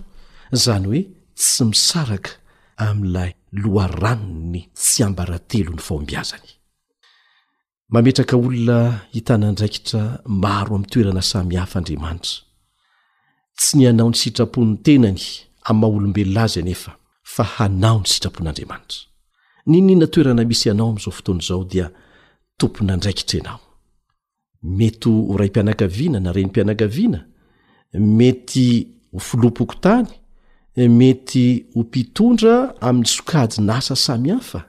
zany 0.63 0.87
oe 0.93 1.01
tsy 1.39 1.63
misaraka 1.71 2.29
ami'ilay 2.85 3.31
loharano 3.51 4.27
ny 4.51 4.61
tsy 4.73 5.03
ambaratelo 5.07 5.71
ny 5.73 5.81
faombiazany 5.87 6.49
mametraka 7.93 8.35
olona 8.37 8.77
hitanandraikitra 9.13 10.01
maro 10.25 10.75
ami'ny 10.75 10.87
toerana 10.91 11.21
samy 11.31 11.55
hafaandriamanitra 11.61 12.35
tsy 13.57 13.71
ny 13.77 13.85
anao 13.91 14.09
ny 14.09 14.17
sitrapon'ny 14.21 14.77
tenany 14.85 15.21
a'maha 15.69 15.93
olombelona 15.97 16.43
azy 16.45 16.61
nefa 16.69 16.91
fa 17.33 17.43
hanao 17.55 17.99
ny 18.01 18.07
sitrapon'andriamanitra 18.13 19.01
nynina 19.69 20.07
toerana 20.11 20.43
misy 20.49 20.65
ianao 20.69 20.89
am'izao 20.91 21.11
fotoana 21.17 21.41
izao 21.43 21.63
dia 21.71 21.87
tompona 22.57 22.93
andraikitra 22.95 23.37
ianao 23.39 23.59
mety 24.77 25.09
horay 25.29 25.49
mpianakaviana 25.49 26.19
na 26.19 26.31
renympianakaviana 26.35 27.19
mety 28.17 28.65
hofilopoko 29.13 29.75
tany 29.85 30.07
Eh, 30.75 30.87
mety 30.89 31.65
ho 31.75 31.81
mpitondra 31.83 32.75
amin'ny 32.81 33.05
sokajy 33.07 33.59
nasa 33.61 33.95
samy 33.95 34.29
hafa 34.29 34.61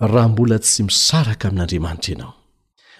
raha 0.00 0.28
mbola 0.28 0.56
tsy 0.58 0.82
misaraka 0.88 1.48
amin'andriamanitra 1.48 2.12
ianao 2.12 2.34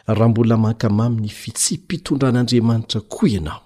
raha 0.07 0.29
mbola 0.29 0.55
mankamamy 0.57 1.21
ny 1.21 1.29
fitsy 1.29 1.75
mpitondran'andriamanitra 1.77 3.01
koa 3.13 3.29
ianao 3.29 3.63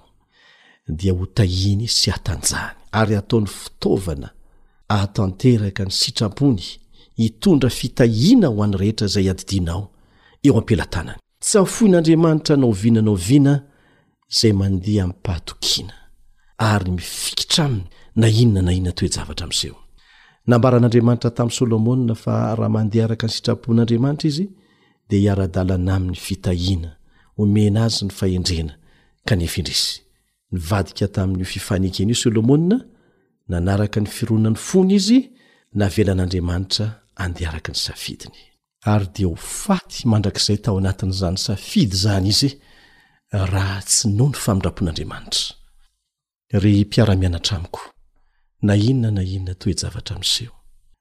dia 0.99 1.13
hotahiny 1.13 1.89
sy 1.89 2.11
hatanjahny 2.11 2.77
ary 2.93 3.17
ataony 3.17 3.47
fitaovana 3.47 4.29
ahatanteraka 4.89 5.85
ny 5.85 5.91
sitrapony 5.91 6.63
hitondra 7.17 7.71
fitahiana 7.71 8.47
ho 8.49 8.63
an'ny 8.63 8.77
rehetra 8.77 9.07
izay 9.07 9.31
adidianao 9.31 9.91
eo 10.47 10.59
ampelatanany 10.59 11.19
tsy 11.43 11.59
aha 11.59 11.67
fohin'andriamanitra 11.67 12.57
nao 12.57 12.73
vina 12.73 13.03
nao 13.03 13.15
viana 13.15 13.63
zay 14.41 14.53
mandeha 14.53 15.07
mipahatokiana 15.07 15.95
ary 16.59 16.91
mifikitra 16.91 17.65
aminy 17.65 17.87
na 18.17 18.29
inona 18.29 18.63
na 18.63 18.73
inona 18.73 18.93
toejavatra 18.99 19.47
m'zeho 19.51 19.79
nambaran'andriamanitra 20.49 21.31
tamin'y 21.37 21.57
solomoa 21.59 22.15
fa 22.25 22.37
raha 22.59 22.69
mandeharaka 22.77 23.27
ny 23.27 23.33
sitrapon'andriamanitra 23.37 24.27
izy 24.31 24.45
dia 25.09 25.19
hiaradalana 25.25 25.93
amin'ny 25.99 26.17
fitahiana 26.27 26.91
omena 27.43 27.81
azy 27.87 28.05
ny 28.07 28.11
fahendrena 28.19 28.75
kanefindr 29.29 29.71
izy 29.77 29.99
nyvadika 30.55 31.07
tamin'nyo 31.17 31.45
fifanikenyio 31.55 32.15
solomoa 32.23 32.77
nanaraka 33.51 33.99
ny 34.01 34.07
firona 34.17 34.51
ny 34.51 34.57
fony 34.69 34.93
izy 34.99 35.19
navelan'andriamanitra 35.81 36.87
andeharaka 37.25 37.71
ny 37.73 37.77
safidiny 37.89 38.39
ary 38.93 39.07
di 39.15 39.25
ho 39.25 39.35
faty 39.35 40.07
mandrakizay 40.13 40.59
tao 40.65 40.79
anatin'zany 40.79 41.39
safidy 41.49 41.97
zany 42.05 42.29
izy 42.35 42.51
raha 43.33 43.81
tsy 43.89 44.09
no 44.19 44.27
ny 44.31 44.37
famindrapon'andriamanitra 44.37 45.57
na 48.67 48.75
inona 48.87 49.11
na 49.17 49.23
inona 49.33 49.55
toejavatra 49.63 50.17
miseho 50.23 50.55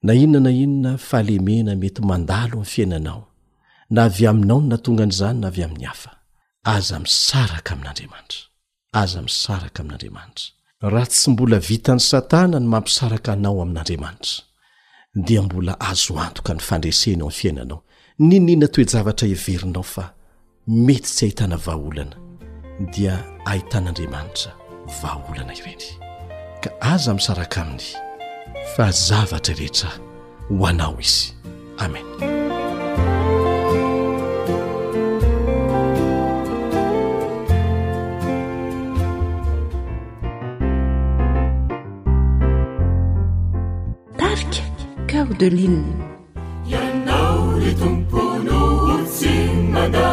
na 0.08 0.14
inona 0.24 0.40
na 0.46 0.52
inona 0.64 0.92
fahalemena 1.10 1.72
mety 1.82 2.02
mandalo 2.10 2.56
ami'y 2.60 2.72
fiainanao 2.74 3.22
na 3.96 4.02
avy 4.10 4.24
aminao 4.32 4.60
no 4.62 4.68
na 4.72 4.78
tonga 4.84 5.04
an'izany 5.08 5.38
na 5.42 5.48
avy 5.52 5.62
amin'ny 5.68 5.86
hafa 5.92 6.12
aza 6.76 6.96
misaraka 7.06 7.70
amin'andriamanitra 7.76 8.42
aza 9.02 9.20
misaraka 9.28 9.78
amin'andriamanitra 9.84 10.46
raha 10.92 11.08
tsy 11.12 11.26
mbola 11.32 11.58
vita 11.70 11.92
n'ny 11.96 12.06
satana 12.12 12.58
ny 12.64 12.68
mampisaraka 12.74 13.30
anao 13.36 13.58
amin'andriamanitra 13.66 14.36
dia 15.26 15.42
mbola 15.48 15.74
azo 15.90 16.14
antoka 16.26 16.52
ny 16.56 16.62
fandresena 16.70 17.22
ao 17.24 17.30
mn 17.32 17.38
fiainanao 17.40 17.80
nyninna 18.28 18.68
toejavatra 18.76 19.26
heverinao 19.32 19.86
fa 19.94 20.06
mety 20.88 21.10
tsy 21.16 21.22
ahitana 21.28 21.58
vaaolana 21.66 22.16
dia 22.94 23.14
ahitan'andriamanitra 23.52 24.52
vaaolana 25.02 25.54
ireny 25.62 25.86
aza 26.94 27.14
misaraka 27.14 27.62
aminy 27.62 27.84
fa 28.76 28.86
zavatra 28.92 29.56
rehetra 29.56 29.90
hoanao 30.50 30.96
izy 31.00 31.34
amen 31.78 32.06
taika 44.18 44.64
kaodelinne 45.10 45.94
ianao 46.72 47.52
ne 47.62 47.72
tompono 47.74 48.62
sy 49.18 49.34
maa 49.74 50.13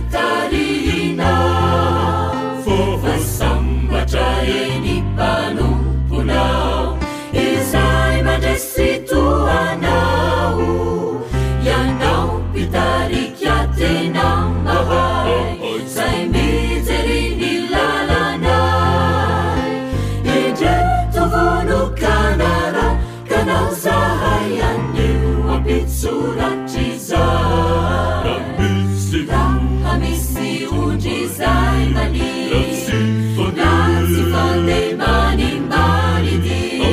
mani 34.97 35.59
maridi 35.71 36.83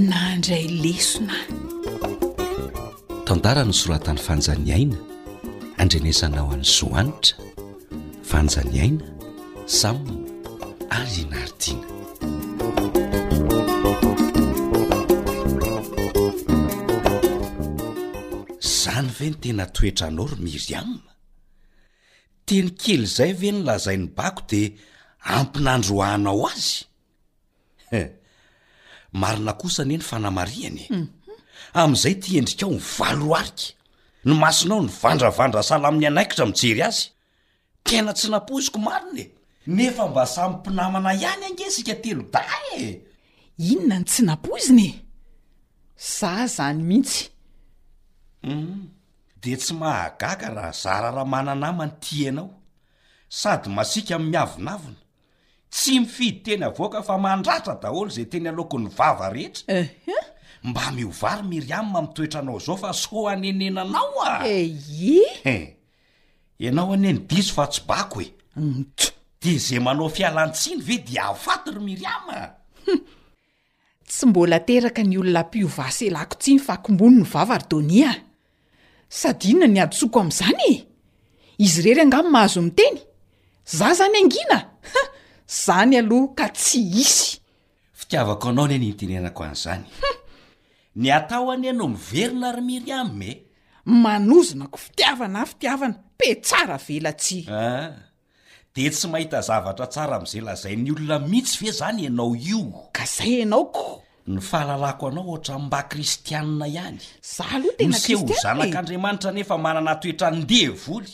na 0.09 0.17
andray 0.35 0.65
lesona 0.83 1.37
tandarano 3.27 3.73
soratan'ny 3.81 4.19
fanjany 4.27 4.67
aina 4.77 4.97
andrenesanao 5.83 6.47
an'ny 6.53 6.67
soanitra 6.77 7.33
fanjany 8.29 8.73
aina 8.85 9.05
samona 9.79 10.25
ary 10.97 11.23
naridiana 11.31 12.05
any 18.97 19.09
ve 19.19 19.27
no 19.33 19.37
tena 19.43 19.65
toetra 19.77 20.05
anao 20.09 20.25
ro 20.31 20.37
miry 20.45 20.67
anina 20.79 21.11
teny 22.47 22.69
kely 22.81 23.05
izay 23.09 23.31
ve 23.41 23.49
nolazain'ny 23.55 24.07
bako 24.17 24.41
dea 24.49 24.67
ampinandro 25.37 25.95
ahanao 26.05 26.43
azy 26.51 26.69
marina 29.21 29.53
kosa 29.61 29.81
nye 29.85 29.97
ny 29.99 30.03
fanamariany 30.09 30.81
e 30.85 30.89
mhm. 30.95 31.07
amn'izay 31.81 32.15
ti 32.23 32.29
endrik 32.39 32.61
ao 32.65 32.71
ny 32.75 32.81
valoroarika 32.97 33.63
ny 34.27 34.31
masinao 34.43 34.81
ny 34.85 34.91
vandravandra 35.01 35.59
asala 35.63 35.85
amin'ny 35.89 36.07
anaikitra 36.11 36.43
mijery 36.49 36.81
azy 36.89 37.01
tena 37.87 38.11
tsy 38.17 38.27
nampoziko 38.33 38.77
marinae 38.87 39.25
nefa 39.77 40.03
mba 40.09 40.23
samy 40.33 40.53
mpinamana 40.55 41.09
ihany 41.21 41.43
ange 41.49 41.65
sika 41.75 41.95
telo 42.03 42.23
da 42.33 42.41
e 42.79 42.81
inona 43.71 43.95
ny 43.99 44.05
tsy 44.09 44.21
nampozinae 44.29 44.91
za 46.17 46.29
izany 46.45 46.79
mihitsy 46.89 47.21
de 48.43 49.55
tsy 49.57 49.73
mahagaka 49.73 50.49
raha 50.49 50.71
zara 50.73 51.11
raha 51.11 51.25
mananama 51.25 51.85
no 51.85 51.97
ti 51.99 52.27
anao 52.27 52.49
sady 53.29 53.69
masiaka 53.69 54.19
mn 54.19 54.29
miavinavina 54.29 54.99
tsy 55.69 55.99
mifidy 55.99 56.39
teny 56.43 56.63
avao 56.63 56.89
ka 56.89 57.01
fa 57.01 57.17
mandratra 57.17 57.79
daholo 57.81 58.09
zay 58.09 58.25
teny 58.25 58.47
aloko 58.49 58.77
ny 58.79 58.89
vava 58.89 59.29
rehetra 59.29 59.85
mba 60.63 60.91
miovary 60.91 61.43
miry 61.47 61.73
ama 61.73 62.01
mitoetra 62.01 62.39
anao 62.41 62.59
zao 62.59 62.77
fa 62.77 62.93
so 62.93 63.27
anenenanao 63.29 64.13
ah 64.25 64.41
eie 64.47 65.77
ianao 66.59 66.93
anieny 66.93 67.19
dizo 67.27 67.53
fa 67.53 67.67
tsobako 67.67 68.21
e 68.21 68.31
mm, 68.55 68.85
de 69.41 69.57
zay 69.57 69.79
manao 69.79 70.09
fialantsiny 70.09 70.81
ve 70.81 70.97
di 70.97 71.17
afato 71.19 71.71
ry 71.71 71.79
miry 71.83 72.05
ama 72.05 72.53
tsy 74.07 74.25
mbola 74.27 74.59
teraka 74.59 75.03
ny 75.03 75.17
olona 75.17 75.43
mpiova 75.43 75.91
selako 75.91 76.35
tsi 76.39 76.53
myfakomboni 76.53 77.21
ny 77.21 77.23
vava 77.23 77.57
ry 77.57 77.65
donia 77.69 78.26
sady 79.09 79.51
inona 79.55 79.67
ny 79.71 79.79
adytsoako 79.81 80.19
amn'izany 80.23 80.59
e 80.67 80.71
izy 81.65 81.81
rery 81.85 82.01
angano 82.03 82.29
mahazo 82.31 82.61
miteny 82.61 82.97
za 83.65 83.93
zany 83.95 84.17
angina 84.19 84.57
ha 84.93 85.01
zany 85.65 85.95
aloha 85.99 86.35
ka 86.35 86.47
tsy 86.51 86.79
hisy 86.95 87.39
fitiavako 87.99 88.49
anao 88.53 88.67
ni 88.67 88.77
ny 88.77 88.85
nitenenako 88.87 89.43
an'izanyhu 89.43 90.13
ny 90.95 91.11
ataho 91.15 91.51
any 91.51 91.69
anao 91.71 91.87
miveryna 91.91 92.51
romiry 92.55 92.91
ame 92.91 93.31
manozinako 93.85 94.77
fitiavana 94.79 95.41
a 95.47 95.49
fitiavana 95.51 95.95
betsara 96.19 96.77
velatsia 96.77 97.95
de 98.75 98.89
tsy 98.91 99.07
mahita 99.07 99.39
zavatra 99.41 99.87
tsara 99.87 100.15
amn'izay 100.19 100.41
lazay 100.43 100.75
ny 100.75 100.91
olona 100.91 101.17
mihitsy 101.23 101.63
ve 101.65 101.71
zany 101.71 102.03
ianao 102.05 102.35
io 102.35 102.59
ka 102.91 103.05
zay 103.07 103.39
ianaoko 103.41 104.03
ny 104.27 104.39
fahalalako 104.43 105.07
anao 105.07 105.29
ohatra 105.29 105.59
mba 105.59 105.83
kristianna 105.83 106.67
ihany 106.67 106.99
za 107.23 107.45
aloha 107.51 107.77
tenona 107.77 107.99
sei 107.99 108.15
stho 108.17 108.27
ian 108.27 108.57
nzanak'andriamanitra 108.57 109.31
nefa 109.31 109.57
manana 109.57 109.95
toetra 109.95 110.31
ndehavoly 110.31 111.11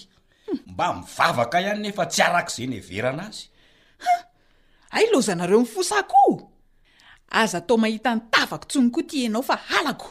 mba 0.67 0.93
mivavaka 0.93 1.61
ihany 1.61 1.81
nefa 1.81 2.05
tsy 2.05 2.21
arak' 2.21 2.49
izay 2.51 2.67
ny 2.67 2.75
heverana 2.79 3.25
azyha 3.29 4.17
ai 4.91 5.05
lozanareo 5.13 5.59
mifosakoo 5.59 6.49
aza 7.29 7.57
atao 7.57 7.77
mahita 7.77 8.15
ny 8.15 8.21
tavako 8.33 8.65
ntsony 8.65 8.89
koa 8.89 9.03
ti 9.03 9.25
anao 9.25 9.43
fa 9.45 9.55
halako 9.69 10.09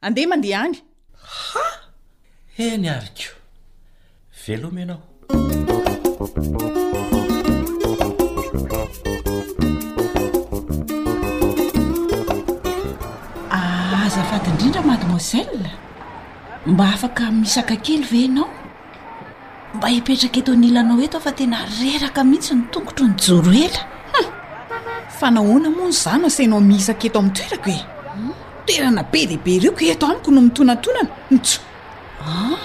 andeha 0.00 0.28
mandeha 0.30 0.62
any 0.64 0.78
ha 1.26 1.66
eny 2.58 2.86
ariko 2.90 3.34
velomenao 4.44 5.02
zell 15.20 15.64
mba 16.66 16.84
afaka 16.94 17.30
misaka 17.42 17.76
kely 17.86 18.02
ve 18.10 18.20
anao 18.28 18.48
mba 19.76 19.88
hipetraka 19.94 20.40
eto 20.40 20.52
ny 20.56 20.66
ilanao 20.68 21.00
eto 21.06 21.20
fa 21.26 21.32
tena 21.38 21.56
reraka 21.80 22.24
mihitsy 22.30 22.54
ny 22.56 22.64
tongotro 22.72 23.04
ny 23.06 23.14
joro 23.26 23.52
ela 23.66 23.82
fa 25.18 25.28
nahoana 25.34 25.68
moa 25.76 25.88
ny 25.90 25.96
zahona 26.02 26.28
sainao 26.36 26.60
miisak 26.70 27.04
eto 27.08 27.18
ami'ny 27.22 27.36
toerako 27.38 27.70
e 27.78 27.80
toerana 28.66 29.02
be 29.12 29.20
dehibe 29.30 29.52
reoko 29.64 29.82
eto 29.94 30.04
amiko 30.12 30.30
no 30.32 30.40
mitonatonana 30.46 31.10
mitso 31.30 31.60
ah! 32.28 32.62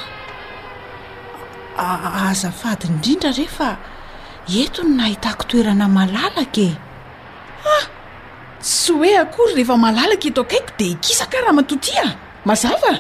aza 2.30 2.52
fady 2.62 2.88
indrindra 2.90 3.30
ehefaento 3.44 4.82
ny 4.84 4.96
nahitako 5.00 5.44
toerana 5.50 5.88
malalakae 6.00 6.70
ah 7.76 7.86
sy 8.76 8.92
hoe 9.00 9.12
akory 9.24 9.54
rehefa 9.58 9.78
malalaka 9.88 10.28
eto 10.32 10.42
akaiko 10.46 10.74
de 10.80 10.86
ikisakarahamat 10.96 11.70
mazava 12.46 12.92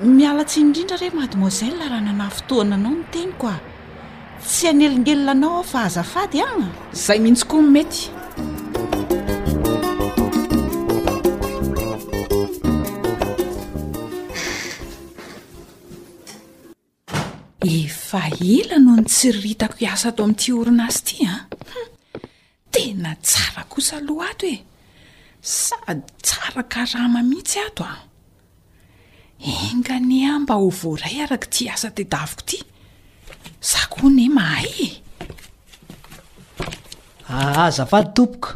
mialatsy 0.00 0.60
indrindra 0.64 0.96
ren 0.96 1.12
mademoisell 1.16 1.80
a 1.84 1.88
raha 1.92 2.00
nanahy 2.04 2.32
fotoananao 2.36 2.94
ny 2.94 3.04
tenyko 3.12 3.46
a 3.52 3.56
tsy 4.44 4.68
anelingelona 4.70 5.32
anao 5.36 5.56
ao 5.58 5.62
fa 5.62 5.82
azafady 5.88 6.40
a 6.40 6.48
zay 6.92 7.18
mihitsy 7.20 7.44
koa 7.50 7.60
nomety 7.60 8.02
efa 17.76 18.22
ela 18.56 18.76
no 18.78 18.96
nitsiriritako 18.96 19.76
hiasa 19.82 20.08
ato 20.08 20.24
ami'ty 20.24 20.48
horina 20.56 20.84
azy 20.88 20.98
ity 21.04 21.18
a 21.34 21.34
tena 22.72 23.10
tsara 23.20 23.62
kosa 23.70 23.96
aloha 24.00 24.30
ato 24.32 24.46
e 24.54 24.56
sady 25.42 26.00
tsarakaraha 26.26 27.08
mamiitsy 27.14 27.60
ato 27.68 27.82
a 27.92 28.07
engany 29.72 30.24
a 30.26 30.34
mba 30.40 30.54
ho 30.60 30.68
voray 30.80 31.16
araka 31.24 31.46
ty 31.54 31.62
asa 31.74 31.88
te 31.96 32.02
diaviko 32.12 32.42
ity 32.44 32.58
za 33.70 33.80
ko 33.92 34.04
ny 34.10 34.26
mahaye 34.38 34.86
aazafady 37.30 38.08
ah, 38.10 38.14
tompoka 38.16 38.48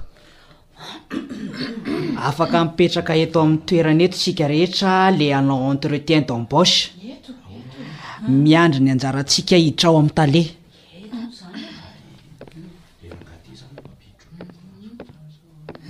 afaka 2.29 2.57
mipetraka 2.66 3.12
eto 3.25 3.37
amin'ny 3.45 3.62
toeranyeto 3.68 4.16
sika 4.25 4.45
rehetra 4.53 4.92
le 5.18 5.27
anao 5.38 5.71
entretien 5.77 6.23
d'enboche 6.29 6.79
miandri 8.45 8.81
ny 8.85 8.90
anjarantsika 8.95 9.55
hidtra 9.64 9.87
ao 9.90 9.97
ami'y 10.03 10.14
tale 10.18 10.42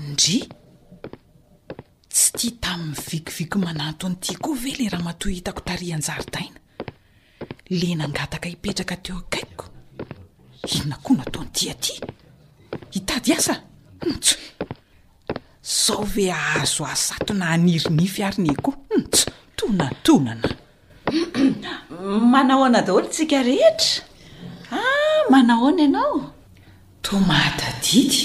indri 0.00 0.36
tya 2.38 2.50
tamin'nyvikiviko 2.64 3.56
manato 3.60 4.06
n'ity 4.08 4.34
koa 4.42 4.56
ve 4.62 4.72
lay 4.78 4.88
raha 4.92 5.04
matoy 5.06 5.32
hitako 5.36 5.60
tari 5.68 5.92
anjaridaina 5.92 6.58
le 7.78 7.88
nangataka 8.00 8.48
hipetraka 8.48 8.96
teo 9.04 9.16
akaiko 9.20 9.64
irona 10.72 10.96
koa 11.04 11.16
no 11.16 11.22
ataony 11.26 11.48
itiaty 11.52 11.92
hitady 12.94 13.32
asa 13.36 13.54
intso 14.08 14.36
hmm, 14.36 15.40
zao 15.84 16.02
ve 16.14 16.24
ahahzo 16.32 16.84
ahsato 16.86 17.34
na 17.34 17.50
anirinify 17.54 18.24
arine 18.24 18.54
koa 18.64 18.76
ontso 18.96 19.24
hmm, 19.28 19.52
tonatonana 19.56 20.48
manaho 22.32 22.64
ana 22.68 22.80
daholo 22.86 23.08
tsika 23.12 23.42
rehetra 23.42 24.04
ah 24.72 25.22
manahona 25.32 25.82
ianao 25.82 26.16
tomadadidy 27.04 28.24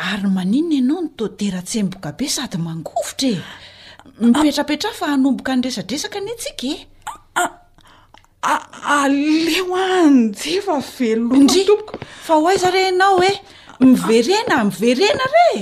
ary 0.08 0.28
maninona 0.36 0.74
ianao 0.78 1.00
ny 1.04 1.10
toteratsemboka 1.18 2.10
be 2.18 2.26
sady 2.36 2.58
mangovotra 2.66 3.28
e 3.36 3.40
mipetrapetraha 4.32 4.98
fa 5.00 5.06
hanomboka 5.12 5.50
ny 5.56 5.60
resadresaka 5.66 6.18
ny 6.26 6.32
tsika 6.40 6.66
ea 6.74 7.44
a 8.52 8.54
aleo 8.98 9.66
a 9.82 9.84
anjefa 10.06 10.74
veoloindrik 10.94 11.86
fa 12.26 12.34
hoay 12.42 12.56
izare 12.58 12.82
anao 12.90 13.18
e 13.30 13.32
miverena 13.88 14.56
miverena 14.70 15.24
re 15.34 15.52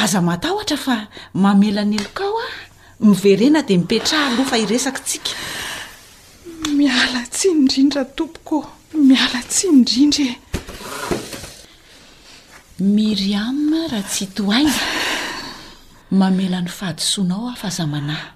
aza 0.00 0.20
matahotra 0.28 0.76
fa 0.84 0.94
mamelanelo 1.42 2.10
kao 2.18 2.34
a 2.46 2.48
miverena 3.08 3.60
de 3.68 3.74
mipetraha 3.80 4.24
aloha 4.30 4.48
fa 4.50 4.56
iresaky 4.64 5.00
tsika 5.06 5.32
miala 6.78 7.20
tsy 7.32 7.48
indrindra 7.56 8.02
tompoko 8.16 8.58
miala 9.08 9.40
tsy 9.52 9.64
indrindra 9.72 10.24
e 10.30 10.32
miriam 12.96 13.58
raha 13.90 14.02
tsy 14.12 14.24
htoaina 14.30 14.76
mamelan'ny 16.20 16.70
fahadisoanao 16.78 17.42
ahofa 17.50 17.68
zamanahy 17.76 18.26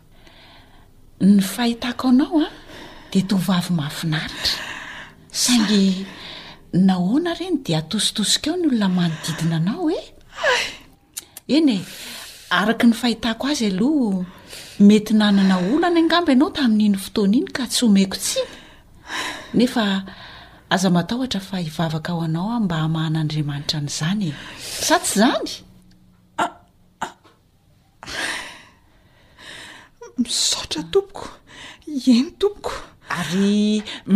ny 1.32 1.38
fahitako 1.54 2.04
anao 2.12 2.38
a 2.42 2.48
de 3.12 3.20
tovavy 3.28 3.70
mahafinaritra 3.78 4.54
saingy 5.42 5.84
nahoana 6.86 7.30
ireny 7.36 7.56
dia 7.64 7.78
atositosika 7.82 8.46
ao 8.50 8.56
ny 8.60 8.66
olona 8.72 8.88
manodidina 8.98 9.56
anao 9.62 9.86
e 9.86 10.00
eny 11.56 11.70
e 11.78 11.78
araka 12.60 12.84
ny 12.90 12.94
fahitako 13.02 13.44
azy 13.52 13.66
aloha 13.70 14.20
mety 14.80 15.14
nanana 15.14 15.56
olo 15.58 15.86
any 15.86 16.00
angambo 16.00 16.28
ianao 16.32 16.50
tamin'iny 16.58 16.96
fotoana 17.04 17.36
iny 17.38 17.48
ka 17.56 17.64
tsy 17.70 17.82
homaiko 17.84 18.16
tsi 18.24 18.40
nefa 19.56 19.84
aza 20.74 20.88
matahotra 20.96 21.40
fa 21.48 21.56
hivavaka 21.64 22.12
ao 22.12 22.20
anao 22.26 22.48
a 22.56 22.60
mba 22.64 22.76
hamahan'andriamanitra 22.84 23.78
n'izany 23.84 24.24
e 24.30 24.32
sa 24.86 24.96
tsy 25.04 25.14
zanya 25.20 25.54
ah, 26.44 26.52
ah. 27.06 27.12
misotra 30.22 30.82
tompoko 30.92 31.24
eny 32.14 32.28
tompoko 32.40 32.72
ary 33.18 33.52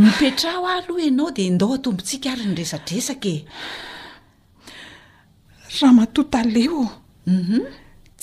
mipetraha 0.01 0.59
ho 0.59 0.65
aho 0.69 0.77
aloha 0.81 1.03
ianao 1.07 1.29
dia 1.37 1.47
endao 1.51 1.73
atombontsika 1.77 2.27
ary 2.33 2.45
nyresadresaka 2.51 3.29
e 3.37 3.41
raha 5.79 5.93
matotaleo 6.01 6.81
um 7.33 7.39
mhm. 7.43 7.63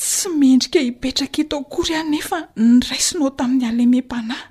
tsy 0.07 0.29
mendrika 0.29 0.79
hipetraka 0.79 1.37
hitaokory 1.37 1.93
ihany 1.93 2.09
nefa 2.11 2.37
ny 2.59 2.79
raisinao 2.89 3.29
tamin'ny 3.37 3.65
alemem-panahy 3.69 4.45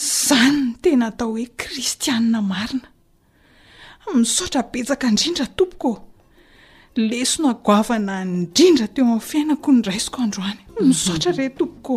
izany 0.00 0.56
no 0.64 0.70
tena 0.82 1.06
atao 1.10 1.30
hoe 1.34 1.46
kristianna 1.60 2.38
marina 2.52 2.88
misaotra 4.20 4.62
betsaka 4.72 5.06
indrindra 5.10 5.46
tompoko 5.58 5.90
lesona 7.10 7.50
goavana 7.66 8.14
indrindra 8.26 8.86
teo 8.94 9.04
amin'ny 9.04 9.26
fiainako 9.30 9.68
nyraisiko 9.76 10.18
androany 10.26 10.60
misaotra 10.88 11.30
mhm. 11.32 11.38
re 11.40 11.46
tompoko 11.58 11.96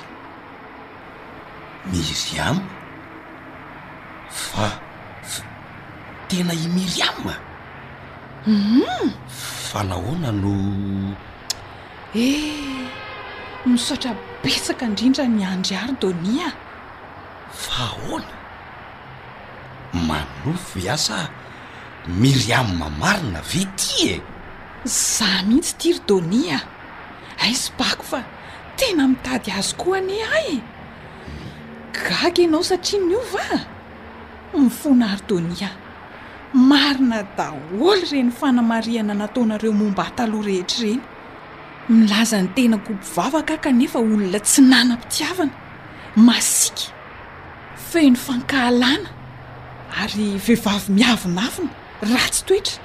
miriama 1.85 2.61
fa 4.43 4.67
tena 6.29 6.53
i 6.65 6.67
miriame 6.75 7.35
um 8.47 8.81
mhm. 8.83 9.11
fanahoana 9.69 10.31
no 10.43 10.53
eh 12.27 12.85
misotra 13.71 14.11
betsaka 14.43 14.83
indrindra 14.89 15.25
niandry 15.37 15.75
arydonia 15.83 16.49
fahoana 17.65 18.35
manofo 20.07 20.75
e 20.85 20.87
asa 20.95 21.17
miriamma 22.21 22.87
marina 23.01 23.39
ve 23.51 23.61
ti 23.79 23.91
e 24.13 24.15
zah 25.01 25.37
mihitsy 25.49 25.73
ti 25.79 25.87
ry 25.95 25.99
donia 26.09 26.57
aizy 27.47 27.69
bako 27.79 28.03
fa 28.11 28.19
tena 28.77 29.07
mitady 29.07 29.51
azokoa 29.59 29.99
ny 30.07 30.17
a 30.21 30.37
y 30.53 30.61
gaga 32.05 32.41
ianao 32.43 32.63
satria 32.69 32.99
ny 33.07 33.11
io 33.15 33.21
va 33.33 33.47
mifona 34.61 35.05
haridonia 35.11 35.69
marina 36.69 37.19
daholo 37.37 37.91
reny 38.11 38.31
fanamariana 38.39 39.13
nataonareo 39.21 39.73
momba 39.81 40.03
hataloha 40.07 40.45
rehetra 40.47 40.83
ireny 40.87 41.01
milaza 41.89 42.37
ny 42.41 42.49
tena 42.55 42.77
gobo 42.85 43.03
vavaka 43.15 43.55
kanefa 43.65 43.97
olona 43.99 44.39
tsy 44.47 44.61
nanam-pitiavana 44.71 45.55
masika 46.27 46.85
feny 47.89 48.15
fankahalana 48.25 49.09
ary 50.01 50.25
vehivavy 50.45 50.87
miavinafina 50.97 51.73
ratsy 52.13 52.41
toetra 52.47 52.79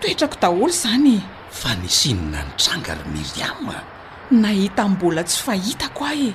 toetrako 0.00 0.36
daholo 0.42 0.72
zany 0.82 1.14
fa 1.60 1.70
nisinona 1.82 2.38
ny 2.48 2.52
trangary 2.60 3.04
miryama 3.14 3.76
nahitambola 4.30 5.22
tsy 5.24 5.40
fahitako 5.46 6.04
a 6.06 6.12
e 6.14 6.34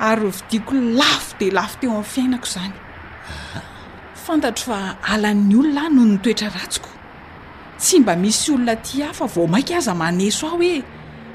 ary 0.00 0.30
vidiako 0.36 0.74
lafo 0.98 1.36
de 1.38 1.50
laf 1.50 1.76
teo 1.80 1.90
amny 1.92 2.04
fiainako 2.14 2.46
zanyfntatofa 2.54 4.78
alan'nyolonaah 5.12 5.88
noho 5.94 6.06
ny 6.10 6.16
toetra 6.22 6.48
ratsiko 6.54 6.90
tsy 7.78 7.96
mba 8.00 8.12
misy 8.22 8.48
olona 8.54 8.74
ti 8.86 8.96
ah 9.02 9.12
fa 9.18 9.26
vao 9.34 9.46
maika 9.50 9.74
aza 9.76 9.94
maneso 9.94 10.46
ah 10.46 10.50
hoe 10.50 10.84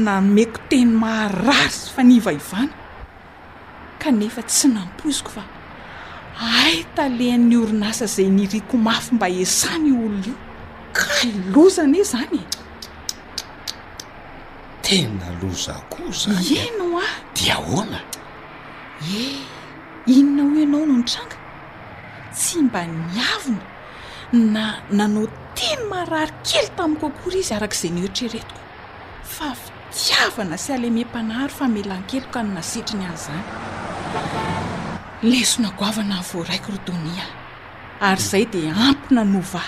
na 0.05 0.15
meko 0.35 0.59
teny 0.71 0.91
maharary 1.03 1.71
fa 1.95 2.01
nvaivana 2.09 2.75
kanefa 4.03 4.41
tsy 4.51 4.67
nampoiziko 4.75 5.31
fa 5.37 5.45
aitalen'ny 6.63 7.57
orinasa 7.63 8.07
zay 8.15 8.29
niriko 8.39 8.77
mafy 8.87 9.11
mba 9.15 9.27
esany 9.43 9.89
olona 10.03 10.21
io 10.29 10.37
kalozane 10.99 12.03
zany 12.13 12.39
e! 12.43 12.64
tena 14.87 15.27
loza 15.43 15.75
koa 15.93 16.13
zanyeno 16.23 16.87
ah 17.07 17.13
dia 17.37 17.57
oana 17.75 18.01
e 19.21 19.23
inona 20.17 20.43
hoe 20.53 20.65
ianao 20.69 20.85
no 20.91 20.97
ny 20.99 21.05
tranga 21.11 21.37
tsy 22.39 22.57
mba 22.67 22.81
niavina 23.09 23.67
na 24.55 24.65
nanao 24.99 25.27
teny 25.59 25.83
maharary 25.93 26.35
kely 26.49 26.69
tamin'ny 26.77 27.01
kokory 27.03 27.39
izy 27.43 27.53
arak'izay 27.59 27.93
nhoeritreretiko 27.95 28.57
fa 29.35 29.49
fitiavana 29.63 30.57
sy 30.65 30.71
aleme 30.77 31.03
mpanahary 31.09 31.55
famelankely 31.59 32.25
ka 32.35 32.41
nona 32.47 32.63
setriny 32.73 33.05
any 33.09 33.17
izany 33.19 33.45
lesonagoavana 35.31 36.17
yvoaraiky 36.25 36.69
ro 36.75 36.79
donia 36.89 37.27
ary 38.09 38.23
izay 38.27 38.45
dea 38.55 38.73
ampina 38.89 39.23
nova 39.35 39.65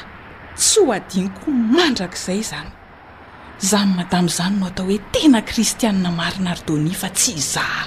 tsy 0.62 0.78
ho 0.86 0.90
adiniko 0.96 1.46
mandrak'izay 1.74 2.42
zany 2.52 2.72
zany 3.60 3.94
madami'izany 3.96 4.54
no 4.60 4.66
atao 4.66 4.86
hoe 4.86 4.98
tena 5.12 5.40
kristianna 5.48 6.10
marina 6.20 6.50
ardôni 6.56 6.92
fa 7.00 7.08
tsy 7.16 7.32
zah 7.54 7.82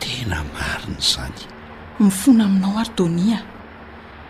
tena 0.00 0.38
marina 0.54 1.00
zany 1.12 1.42
mifona 2.02 2.42
aminao 2.48 2.74
ardônia 2.84 3.38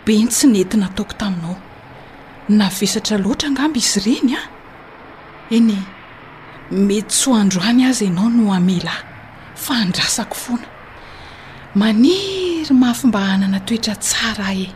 bentsy 0.04 0.44
nentina 0.52 0.86
ataoko 0.90 1.14
taminao 1.20 1.56
navesatra 2.58 3.16
loatra 3.24 3.46
angambo 3.50 3.78
izy 3.80 3.98
ireny 4.00 4.32
a 4.36 4.40
ah? 4.42 4.46
enye 5.56 5.78
mety 6.86 7.14
soandro 7.22 7.60
any 7.70 7.82
azy 7.90 8.04
ianao 8.08 8.28
no 8.36 8.44
amelay 8.58 9.00
fa 9.64 9.72
andrasako 9.84 10.36
foana 10.44 10.68
maniry 11.80 12.74
mahafmba 12.80 13.20
hanana 13.30 13.58
toetra 13.66 13.94
tsara 14.04 14.48
e 14.64 14.66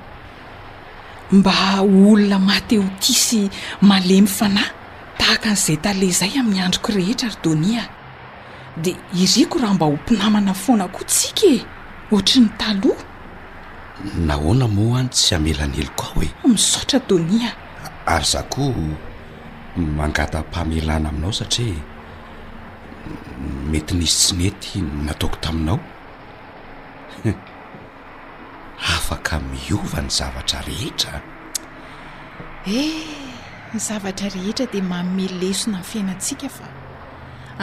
mba 1.39 1.55
olona 1.83 2.39
matehotisy 2.49 3.43
malemyfanay 3.89 4.71
tahaka 5.19 5.51
n'izay 5.57 5.79
tale 5.85 6.05
izay 6.13 6.33
amin'ny 6.41 6.63
androko 6.65 6.89
rehetra 6.93 7.29
ry 7.31 7.39
dônia 7.45 7.83
de 8.85 8.91
iriko 9.23 9.59
raha 9.59 9.75
mba 9.75 9.87
ho 9.87 9.97
mpinamana 9.97 10.55
foana 10.55 10.89
koa 10.95 11.07
tsika 11.11 11.47
e 11.49 11.57
oatra 12.13 12.41
ny 12.41 12.49
taloha 12.61 13.03
nahoana 14.29 14.67
moa 14.77 14.99
any 15.01 15.09
tsy 15.15 15.31
hamelan' 15.35 15.77
eloko 15.81 16.05
aho 16.13 16.21
e 16.23 16.29
misaotra 16.53 16.99
donia 17.09 17.51
ary 18.15 18.27
zaokoha 18.33 18.85
mangatam-pamelana 19.99 21.09
aminao 21.11 21.33
satria 21.41 21.81
mety 23.71 23.93
nisy 23.99 24.19
tsinety 24.23 24.79
nataoko 25.07 25.37
taminao 25.45 25.79
afaka 28.97 29.35
miova 29.51 30.01
ny 30.03 30.11
zavatra 30.19 30.61
rehetra 30.69 31.13
e 32.67 33.25
nzavatra 33.77 34.29
rehetra 34.37 34.67
dia 34.73 34.83
maomelesona 34.91 35.79
nyny 35.79 35.87
fiainantsika 35.91 36.49
fa 36.57 36.67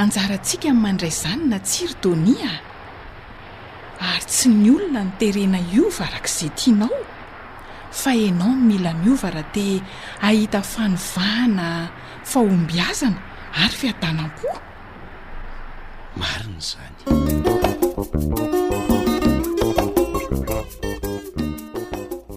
anjarantsika 0.04 0.70
n 0.74 0.78
mandray 0.84 1.10
izany 1.16 1.44
na 1.52 1.58
tsiry 1.68 1.94
donia 2.04 2.52
ary 4.12 4.24
tsy 4.32 4.48
ny 4.50 4.70
olona 4.76 5.02
nyterena 5.08 5.60
iova 5.76 6.04
arak' 6.08 6.30
izay 6.34 6.52
tianao 6.60 6.98
fahanao 8.02 8.52
ny 8.58 8.64
mila 8.70 8.92
miova 9.04 9.30
raha 9.36 9.46
ti 9.56 9.68
ahita 10.28 10.60
fanovahana 10.74 11.70
faombiazana 12.32 13.22
ary 13.66 13.76
fiadanam-poa 13.82 14.60
marina 16.20 16.62
zany 16.70 17.00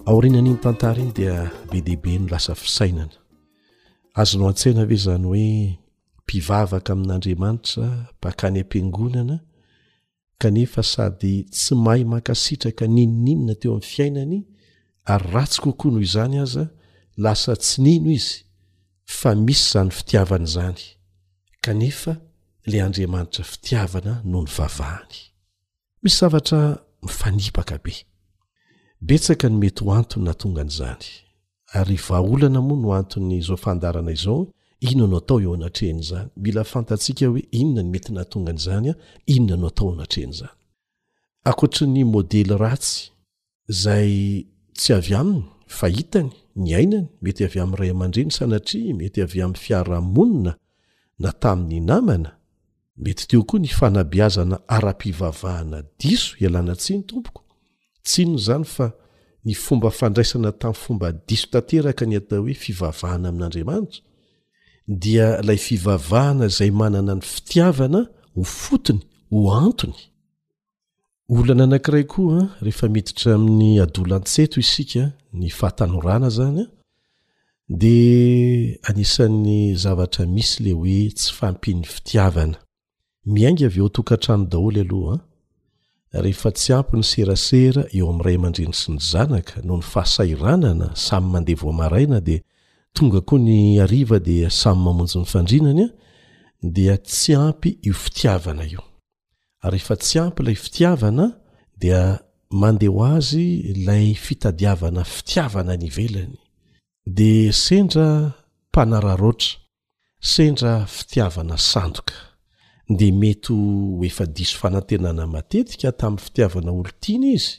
aoriana 0.09 0.39
an'iny 0.41 0.59
tantara 0.65 0.99
iny 1.05 1.13
dia 1.21 1.35
be 1.71 1.77
deaibe 1.89 2.11
no 2.19 2.25
lasa 2.33 2.53
fisainana 2.63 3.15
azo 4.19 4.37
no 4.39 4.47
an-tsaina 4.49 4.83
ve 4.89 4.97
zany 5.05 5.23
hoe 5.29 5.49
mpivavaka 6.23 6.89
amin'andriamanitra 6.95 7.85
bakany 8.21 8.57
am-piangonana 8.61 9.37
kanefa 10.41 10.81
sady 10.93 11.33
tsy 11.55 11.73
mahay 11.83 12.03
makasitraka 12.13 12.83
ninoninona 12.95 13.53
teo 13.61 13.71
amin'ny 13.73 13.89
fiainany 13.93 14.35
ary 15.13 15.27
ratsy 15.35 15.57
kokoa 15.63 15.89
noho 15.91 16.03
izany 16.07 16.35
aza 16.43 16.63
lasa 17.23 17.51
tsy 17.63 17.77
nino 17.83 18.11
izy 18.17 18.33
fa 19.19 19.29
misy 19.45 19.61
izany 19.69 19.91
fitiavana 19.97 20.45
izany 20.49 20.81
kanefa 21.63 22.13
ila 22.65 22.77
andriamanitra 22.87 23.43
fitiavana 23.51 24.11
noho 24.31 24.43
ny 24.43 24.49
vavahany 24.57 25.15
misy 26.01 26.17
zavatra 26.19 26.59
mifanipaka 27.05 27.75
be 27.83 27.93
betsaka 29.07 29.45
ny 29.51 29.55
mety 29.61 29.81
hoantony 29.87 30.23
na 30.27 30.33
tongan'izany 30.41 31.07
ary 31.73 31.95
vaaholana 31.97 32.61
moa 32.61 32.77
no 32.81 32.93
anton'nyzao 32.95 33.57
fandarana 33.57 34.11
izao 34.11 34.47
inona 34.79 35.07
no 35.11 35.17
atao 35.17 35.41
eo 35.41 35.53
anatrehny 35.53 36.01
zany 36.03 36.29
mila 36.37 36.63
fantatsiaka 36.63 37.25
hoe 37.27 37.41
inona 37.59 37.81
ny 37.83 37.89
mety 37.93 38.09
naantonga 38.15 38.51
n'izany 38.53 38.89
a 38.91 38.95
inona 39.35 39.61
no 39.61 39.67
atao 39.71 39.89
anatrehn' 39.95 40.33
zany 40.39 40.53
akoatra 41.49 41.83
'ny 41.87 42.03
modely 42.13 42.51
ratsy 42.61 42.95
zay 43.81 44.13
tsy 44.77 44.91
avy 44.97 45.13
aminy 45.19 45.43
fahitany 45.77 46.29
ny 46.63 46.69
ainany 46.79 47.07
mety 47.23 47.41
avy 47.47 47.59
amin'nyray 47.61 47.89
aman-dreny 47.95 48.31
sanatria 48.37 48.91
mety 48.99 49.19
avy 49.25 49.39
amin'ny 49.45 49.57
fiarahamonina 49.65 50.53
na 51.23 51.29
tamin'ny 51.41 51.79
namana 51.89 52.29
mety 53.03 53.23
teo 53.29 53.41
koa 53.49 53.59
ny 53.63 53.67
fanabiazana 53.79 54.57
ara-pivavahana 54.75 55.79
diso 55.99 56.29
ialana 56.43 56.73
tsiny 56.81 57.01
tompoko 57.09 57.41
tsinoy 58.07 58.39
zany 58.47 58.65
fa 58.75 58.87
ny 59.45 59.53
fomba 59.55 59.89
fandraisana 59.91 60.51
tamin' 60.51 60.75
fomba 60.83 61.07
diso 61.27 61.47
tanteraka 61.51 62.03
ny 62.11 62.15
atao 62.21 62.41
hoe 62.45 62.53
fivavahana 62.63 63.27
amin'andriamanitra 63.31 63.99
dia 65.01 65.27
ilay 65.41 65.57
fivavahana 65.67 66.43
izay 66.51 66.71
manana 66.81 67.13
ny 67.19 67.23
fitiavana 67.33 67.99
ho 68.35 68.41
fotony 68.59 69.01
ho 69.31 69.39
antony 69.63 69.99
olana 71.33 71.63
anakiray 71.67 72.05
koa 72.13 72.39
ah, 72.41 72.47
rehefa 72.65 72.87
miditra 72.95 73.29
amin'ny 73.37 73.69
adolan-tseto 73.85 74.57
isika 74.65 75.03
ny 75.39 75.47
fahatanorana 75.59 76.29
zany 76.37 76.59
a 76.63 76.65
ah, 76.65 76.71
di 77.81 77.97
anisan'ny 78.89 79.59
zavatra 79.83 80.23
misy 80.35 80.57
le 80.63 80.71
hoe 80.79 81.01
tsy 81.17 81.31
fampin'ny 81.37 81.83
fitiavana 81.93 82.57
miainga 83.33 83.65
av 83.69 83.75
eo 83.79 83.87
atokantrano 83.89 84.45
daholy 84.51 84.81
alohaa 84.85 85.15
ah. 85.19 85.23
rehefa 86.13 86.51
tsy 86.55 86.73
ampy 86.73 86.97
ny 86.97 87.03
serasera 87.05 87.83
eo 87.97 88.07
amin'ray 88.11 88.37
mandrindri 88.41 88.77
sy 88.79 88.93
ny 88.93 89.01
zanaka 89.03 89.59
noho 89.63 89.79
ny 89.81 89.85
fahasairanana 89.93 90.87
samy 90.95 91.31
mandeha 91.33 91.61
voamaraina 91.61 92.19
dia 92.27 92.39
tonga 92.95 93.21
koa 93.29 93.41
ny 93.47 93.57
ariva 93.85 94.19
dia 94.29 94.47
samy 94.61 94.81
mamonjy 94.85 95.19
ny 95.23 95.27
fandrinany 95.33 95.85
a 95.87 95.89
dia 96.77 96.95
tsy 97.03 97.35
ampy 97.41 97.75
io 97.85 97.93
fitiavana 97.93 98.63
io 98.73 98.85
rehefa 99.73 99.95
tsy 99.99 100.19
ampy 100.23 100.43
ilay 100.43 100.55
fitiavana 100.55 101.25
dia 101.81 102.01
mandeha 102.61 102.93
ho 102.95 103.03
azy 103.17 103.45
lay 103.87 104.13
fitadiavana 104.25 105.03
fitiavana 105.15 105.75
ny 105.81 105.89
velany 105.97 106.33
de 107.17 107.31
sendra 107.63 108.07
mpanararotra 108.71 109.51
sendra 110.33 110.85
fitiavana 110.87 111.57
sandoka 111.59 112.13
de 112.89 113.11
mety 113.11 113.53
efadiso 114.05 114.57
fanantenana 114.57 115.27
matetika 115.35 115.91
tamin'ny 115.99 116.19
fitiavana 116.25 116.71
olo 116.79 116.91
tiana 117.01 117.27
izy 117.35 117.49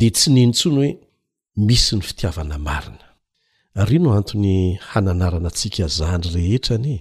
de 0.00 0.08
tsy 0.14 0.28
nintsony 0.34 0.74
hoe 0.76 0.90
misy 1.66 1.94
ny 1.96 2.02
fitiavana 2.08 2.58
marina 2.66 3.06
ary 3.82 3.96
i 3.96 3.98
no 4.04 4.10
anton'ny 4.18 4.56
hananarana 4.90 5.48
antsika 5.50 5.86
zany 5.98 6.24
rehetra 6.36 6.76
nye 6.84 6.98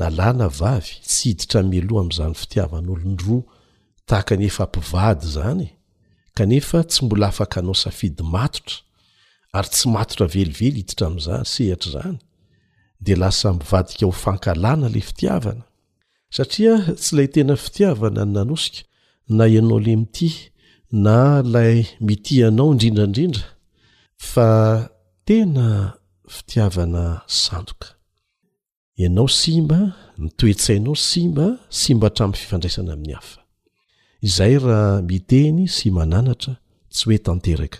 nalàna 0.00 0.46
vavy 0.60 0.92
tsy 1.06 1.24
hiditra 1.28 1.60
miloa 1.72 2.00
ami'izany 2.02 2.34
fitiavan'olondroa 2.42 3.42
tahaka 4.08 4.34
ny 4.40 4.44
efampivady 4.50 5.26
zany 5.36 5.62
e. 5.64 5.70
kanefa 6.36 6.78
tsy 6.90 7.04
mbola 7.04 7.26
afaka 7.32 7.56
anao 7.60 7.74
safidy 7.84 8.22
matotra 8.34 8.78
ary 9.56 9.68
tsy 9.72 9.86
matotra 9.94 10.26
velively 10.34 10.66
hiditra 10.80 11.04
am'zany 11.10 11.44
sehatra 11.54 11.88
zany 11.94 12.18
de 13.04 13.12
lasa 13.20 13.48
mivadika 13.58 14.04
hofankalana 14.10 14.86
la 14.94 15.00
fitiavana 15.08 15.64
satria 16.36 16.74
tsy 17.00 17.10
ilay 17.14 17.28
tena 17.34 17.54
fitiavana 17.64 18.22
ny 18.26 18.32
nanosika 18.34 18.80
na 19.36 19.44
ianao 19.54 19.78
le 19.80 19.94
mity 19.96 20.30
na 21.04 21.16
ilay 21.46 21.76
miti 22.06 22.34
ianao 22.40 22.68
indrindraindrindra 22.72 23.44
fa 24.32 24.48
tena 25.28 25.66
fitiavana 26.36 27.04
sandoka 27.26 27.88
ianao 29.02 29.28
simba 29.40 29.78
nitoetsainao 30.22 30.94
simba 31.10 31.46
sy 31.78 31.90
mba 31.96 32.04
hatramin'ny 32.08 32.40
fifandraisana 32.42 32.90
amin'ny 32.96 33.14
hafa 33.18 33.40
izay 34.28 34.54
raha 34.64 34.94
miteny 35.10 35.58
sy 35.76 35.86
mananatra 35.96 36.52
tsy 36.92 37.02
hoe 37.06 37.18
tanteraka 37.26 37.78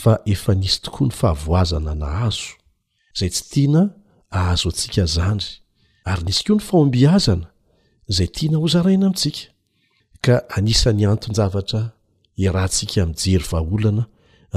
fa 0.00 0.12
efa 0.32 0.52
nisy 0.60 0.78
tokoa 0.84 1.06
ny 1.08 1.12
fahavoazana 1.20 1.92
na 2.02 2.08
hazo 2.18 2.48
izay 3.14 3.30
tsy 3.34 3.44
tiana 3.50 3.82
ahazo 4.38 4.66
antsika 4.70 5.04
zandry 5.16 5.50
ary 6.10 6.22
nisy 6.26 6.42
koa 6.46 6.54
ny 6.56 6.62
fahombiazana 6.68 7.46
aytiana 8.20 8.58
ozaraina 8.66 9.06
amitsika 9.06 9.40
ka 10.24 10.34
anisan'ny 10.56 11.04
antonjavatra 11.12 11.82
iraha 12.44 12.66
nsika 12.70 13.00
mijery 13.10 13.44
vaaolana 13.52 14.02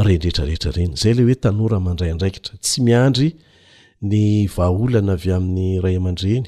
rendrehtrarehetra 0.08 0.72
reny 0.78 0.94
zayle 1.02 1.22
hoe 1.28 1.36
tanora 1.44 1.78
mandrayndraikitra 1.88 2.54
tsy 2.64 2.78
miandry 2.88 3.30
ny 4.12 4.48
vaaolana 4.56 5.12
avy 5.18 5.30
amin'ny 5.38 5.70
ray 5.84 5.96
amandreny 6.02 6.48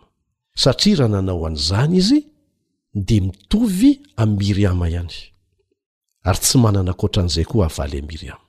satria 0.62 0.94
raha 1.00 1.08
nanao 1.14 1.42
an'izany 1.48 1.94
izy 2.00 2.20
de 3.06 3.16
mitovy 3.26 3.90
am'miry 4.22 4.62
ama 4.72 4.86
ihany 4.92 5.14
ary 6.28 6.38
tsy 6.44 6.56
manana 6.62 6.90
akoatran'izay 6.94 7.46
koa 7.50 7.66
avaly 7.70 7.98
amiry 8.02 8.28
ama 8.34 8.41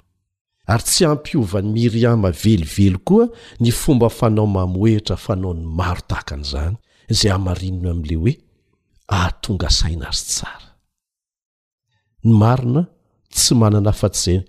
ary 0.71 0.83
tsy 0.87 1.05
hampiova 1.07 1.61
n'ny 1.61 1.71
miry 1.75 2.05
ama 2.07 2.31
velively 2.31 2.93
koa 3.05 3.27
ny 3.59 3.71
fomba 3.71 4.09
fanao 4.09 4.47
mamoehtra 4.47 5.17
fanao 5.17 5.53
ny 5.53 5.65
maro 5.65 6.01
tahaka 6.07 6.35
an'izany 6.35 6.75
izay 7.11 7.31
amarinno 7.35 7.89
amin'ley 7.91 8.17
hoe 8.21 8.33
ahatonga 9.07 9.69
saina 9.79 10.05
azy 10.09 10.23
tsara 10.33 10.67
ny 12.23 12.33
marina 12.41 12.81
tsy 13.35 13.53
manana 13.61 13.89
afa 13.89 14.09
tsy 14.09 14.19
izay 14.31 14.39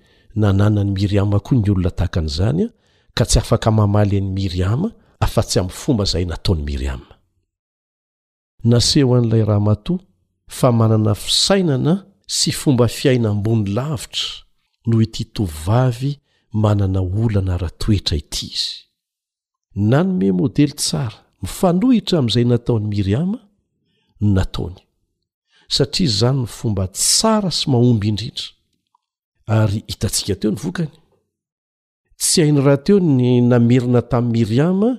nanana 0.40 0.84
ny 0.84 0.90
miry 0.94 1.18
ama 1.18 1.38
koa 1.40 1.58
ny 1.58 1.70
olona 1.70 1.90
tahakan'izany 1.98 2.62
a 2.66 2.70
ka 3.16 3.24
tsy 3.28 3.38
afaka 3.42 3.68
mamaly 3.78 4.16
any 4.18 4.30
miry 4.36 4.62
ama 4.72 4.88
afa-tsy 5.24 5.58
amin'ny 5.60 5.78
fomba 5.82 6.02
izay 6.08 6.24
nataony 6.30 6.62
miry 6.68 6.88
ama 6.94 7.10
naseho 8.70 9.14
an'ilay 9.18 9.42
rahamatoa 9.50 9.98
fa 10.56 10.68
manana 10.78 11.14
fisainana 11.14 11.92
sy 12.36 12.52
fomba 12.60 12.86
fiaina 12.88 13.28
ambony 13.34 13.66
lavitra 13.76 14.43
noho 14.86 15.00
ity 15.06 15.24
tovavy 15.34 16.12
manana 16.62 17.00
olana 17.22 17.54
ra 17.62 17.70
toetra 17.80 18.16
ity 18.22 18.46
izy 18.54 18.72
nanome 19.90 20.28
modely 20.38 20.74
tsara 20.84 21.18
mifanohitra 21.42 22.14
amn'izay 22.18 22.46
nataon'ny 22.52 22.86
miriama 22.92 23.38
ny 24.22 24.28
nataony 24.36 24.76
satria 25.74 26.10
zany 26.18 26.40
ny 26.44 26.48
fomba 26.56 26.84
tsara 26.96 27.50
sy 27.58 27.64
mahomby 27.72 28.06
indrindra 28.12 28.46
ary 29.58 29.78
hitatsika 29.90 30.34
teo 30.40 30.50
ny 30.54 30.58
vokany 30.64 30.94
tsy 32.20 32.36
hainy 32.42 32.60
raha 32.66 32.80
teo 32.86 32.98
ny 33.18 33.30
namerina 33.50 34.00
tamin'ny 34.10 34.32
miriama 34.34 34.90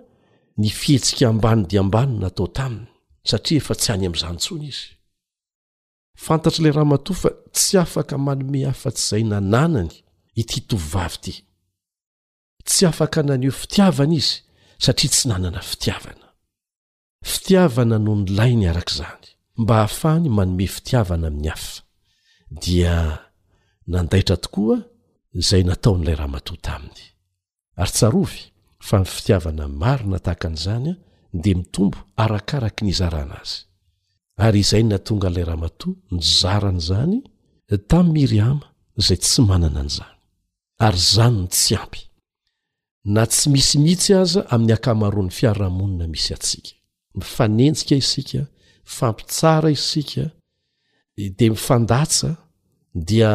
ny 0.60 0.68
fihetsika 0.80 1.26
ambano 1.32 1.62
dia 1.70 1.80
ambanin 1.86 2.20
natao 2.24 2.48
taminy 2.58 2.90
satria 3.30 3.58
efa 3.62 3.74
tsy 3.80 3.90
hany 3.92 4.04
amin'izanyntsona 4.08 4.64
izy 4.72 4.95
fantatr'ilay 6.16 6.72
rahamatoa 6.74 7.16
fa 7.22 7.30
tsy 7.54 7.78
afaka 7.84 8.18
manome 8.18 8.60
hafa 8.66 8.92
tsy 8.92 9.02
izay 9.06 9.24
nanànany 9.32 9.92
ity 10.42 10.60
tovivavy 10.70 11.16
ity 11.30 11.36
tsy 12.72 12.84
afaka 12.92 13.20
naneo 13.28 13.52
fitiavana 13.62 14.16
izy 14.20 14.36
satria 14.84 15.12
tsy 15.14 15.24
nanana 15.30 15.62
fitiavana 15.72 16.28
fitiavana 17.34 17.98
noho 18.04 18.16
ny 18.20 18.26
lainy 18.38 18.66
arak' 18.72 18.94
izany 18.96 19.28
mba 19.62 19.74
hahafahany 19.80 20.28
manome 20.38 20.68
fitiavana 20.76 21.28
amin'ny 21.30 21.50
hafa 21.54 21.82
dia 22.62 22.96
nandaitra 23.92 24.38
tokoa 24.44 24.78
izay 25.42 25.64
nataon'ilay 25.70 26.16
raha 26.20 26.32
matoa 26.36 26.58
taminy 26.68 27.04
ary 27.82 27.92
tsarovy 27.98 28.40
fa 28.88 28.96
mi 29.02 29.06
fitiavana 29.16 29.64
maro 29.82 30.06
natahaka 30.12 30.46
an'izany 30.50 30.90
a 30.96 31.02
ndea 31.38 31.56
mitombo 31.60 31.98
arakaraky 32.24 32.82
ny 32.86 32.94
zaraha 33.00 33.28
nazy 33.34 33.65
ary 34.38 34.60
izay 34.62 34.84
na 34.84 34.98
tonga 35.00 35.30
lay 35.32 35.44
raha 35.48 35.58
mato 35.62 35.90
ny 36.12 36.20
zarany 36.22 36.82
zany 36.90 37.18
tam'y 37.90 38.12
miryama 38.14 38.68
zay 39.06 39.18
tsy 39.24 39.42
manana 39.50 39.82
n'izany 39.86 40.18
ary 40.86 41.00
zany 41.14 41.38
no 41.44 41.48
tsy 41.56 41.74
ampy 41.84 42.02
na 43.14 43.24
tsy 43.32 43.46
misi 43.54 43.76
mihitsy 43.84 44.12
aza 44.22 44.42
amin'ny 44.54 44.74
akamaroan'ny 44.78 45.36
fiarahamonina 45.38 46.06
misy 46.14 46.32
atsika 46.38 46.74
mifanenjika 47.18 47.96
isika 48.04 48.42
fampitsara 48.98 49.70
isika 49.78 50.24
de 51.38 51.46
mifandatsa 51.54 52.30
dia 53.08 53.32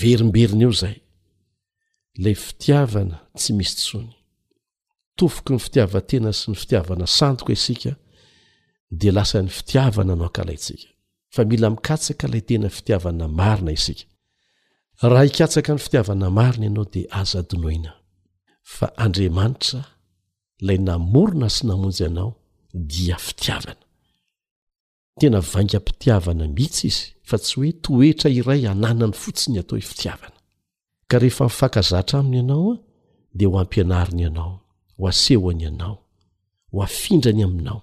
verimberina 0.00 0.64
io 0.66 0.72
zay 0.80 0.96
lay 2.22 2.36
fitiavana 2.44 3.16
tsy 3.38 3.50
misy 3.58 3.76
tsony 3.80 4.12
tofoky 5.16 5.50
ny 5.54 5.60
fitiavatena 5.66 6.30
sy 6.38 6.46
ny 6.52 6.56
fitiavana 6.62 7.06
sandoka 7.18 7.52
isika 7.58 7.92
de 8.90 9.10
lasany 9.10 9.48
fitiavana 9.48 10.12
anao 10.12 10.26
aka 10.26 10.44
laitsika 10.44 10.88
fa 11.28 11.42
mila 11.44 11.70
mikatsaka 11.70 12.24
ilay 12.28 12.40
tena 12.48 12.68
fitiavana 12.76 13.24
marina 13.38 13.70
isika 13.78 14.04
raha 15.08 15.24
ikatsaka 15.30 15.70
ny 15.74 15.78
fitiavana 15.84 16.26
marina 16.38 16.64
ianao 16.66 16.84
dea 16.92 17.06
azadinoina 17.20 17.92
fa 18.74 18.86
andriamanitra 19.04 19.80
ilay 20.62 20.78
namorona 20.88 21.48
sy 21.54 21.62
namonjy 21.68 22.02
anao 22.08 22.30
dia 22.88 23.16
fitiavana 23.26 23.84
tena 25.20 25.38
vaingampitiavana 25.50 26.44
mihitsy 26.54 26.86
izy 26.88 27.04
fa 27.28 27.36
tsy 27.42 27.54
hoe 27.56 27.70
toetra 27.82 28.30
iray 28.38 28.62
ananany 28.72 29.12
fotsiny 29.22 29.58
atao 29.60 29.78
he 29.78 29.84
fitiavana 29.90 30.36
ka 31.08 31.14
rehefa 31.20 31.44
mifakazatra 31.44 32.16
aminy 32.20 32.36
ianaoa 32.40 32.76
dea 33.36 33.48
ho 33.48 33.56
ampianariny 33.62 34.22
ianao 34.22 34.52
ho 34.98 35.02
asehoany 35.08 35.64
anao 35.66 35.96
ho 36.72 36.82
afindrany 36.82 37.42
aminao 37.46 37.82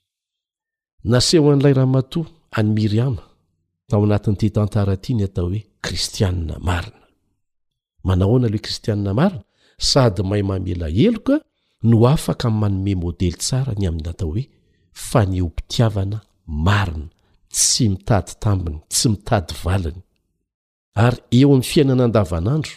naseho 1.03 1.51
an'ilay 1.51 1.73
rahamatoa 1.73 2.25
any 2.57 2.69
miry 2.73 2.99
ama 3.01 3.21
tao 3.89 4.03
anatin'ity 4.05 4.49
tantara 4.51 4.93
ity 4.93 5.13
ny 5.15 5.23
atao 5.23 5.47
hoe 5.49 5.61
kristianina 5.81 6.57
marina 6.61 7.01
manahoana 8.07 8.45
alohoe 8.47 8.61
kristianina 8.65 9.13
marina 9.13 9.43
sady 9.79 10.21
mahay 10.23 10.43
mamela 10.49 10.87
eloka 11.05 11.35
no 11.89 11.97
afaka 12.13 12.47
in'y 12.49 12.59
manome 12.61 12.93
modely 13.03 13.35
tsara 13.43 13.73
ny 13.79 13.85
amin'nynatao 13.89 14.29
hoe 14.33 14.43
fanehompitiavana 15.09 16.17
marina 16.67 17.05
tsy 17.55 17.83
mitady 17.89 18.31
tambiny 18.43 18.77
tsy 18.91 19.07
mitady 19.13 19.53
valiny 19.65 20.01
ary 21.05 21.17
eo 21.39 21.47
amin'ny 21.49 21.63
fiainanan-davanandro 21.71 22.75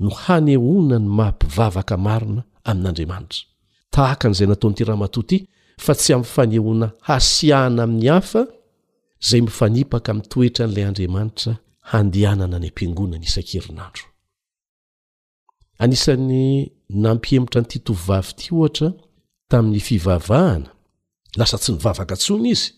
no 0.00 0.10
hanehona 0.24 0.96
ny 1.02 1.08
maampivavaka 1.18 1.94
marina 2.06 2.40
amin'andriamanitra 2.70 3.40
tahaka 3.94 4.22
an'izay 4.28 4.46
nataonyity 4.50 4.84
rahamatoa 4.88 5.22
ity 5.24 5.38
fa 5.78 5.94
tsy 5.94 6.12
amin'y 6.14 6.28
fanehona 6.34 6.88
hasiahana 7.00 7.82
amin'ny 7.86 8.08
hafa 8.10 8.40
zay 9.28 9.40
mifanipaka 9.46 10.08
amin'ny 10.12 10.28
toetra 10.32 10.64
an'ilay 10.66 10.84
andriamanitra 10.90 11.52
handehanana 11.92 12.56
any 12.60 12.68
am-piangonany 12.70 13.26
isan-kerinandro 13.30 14.06
anisan'ny 15.82 16.42
nampiemotra 17.04 17.58
nyitytovavy 17.62 18.30
ity 18.34 18.46
ohatra 18.58 18.88
tamin'ny 19.50 19.80
fivavahana 19.88 20.70
lasa 21.38 21.56
tsy 21.62 21.70
nivavaka 21.72 22.14
ntsony 22.18 22.46
izy 22.54 22.68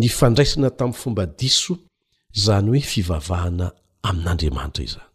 ny 0.00 0.06
fandraisina 0.18 0.68
tamin'ny 0.78 0.98
fomba 1.02 1.24
diso 1.38 1.74
izany 2.38 2.66
hoe 2.72 2.82
fivavahana 2.92 3.66
amin'andriamanitra 4.08 4.82
izany 4.88 5.08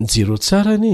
ny 0.00 0.06
jero 0.12 0.36
tsarany 0.44 0.90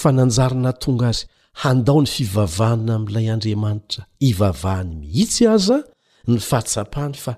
fananjarina 0.00 0.70
tonga 0.82 1.08
azy 1.12 1.24
handao 1.60 2.00
ny 2.02 2.06
fivavahana 2.08 2.94
amin'ilay 2.96 3.26
andriamanitra 3.34 4.02
ivavahany 4.28 4.92
mihitsy 5.02 5.42
aza 5.54 5.78
ny 6.30 6.38
fahatsapahny 6.48 7.16
fa 7.24 7.32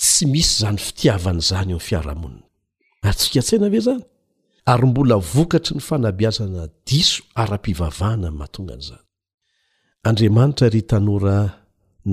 tsy 0.00 0.24
misy 0.32 0.54
zany 0.62 0.78
fitiavana 0.86 1.40
izany 1.44 1.68
ieo 1.72 1.78
ny 1.78 1.84
fiaraha-monina 1.88 2.46
atsika 3.08 3.40
tsena 3.46 3.66
ve 3.74 3.80
zany 3.86 4.02
ary 4.72 4.86
mbola 4.90 5.16
vokatry 5.34 5.74
ny 5.76 5.82
fanabiazana 5.88 6.62
diso 6.86 7.22
ara-pivavahana 7.42 8.26
an'ny 8.28 8.36
mahatongan'izany 8.40 9.04
andriamanitra 10.08 10.66
ry 10.74 10.82
tanora 10.90 11.38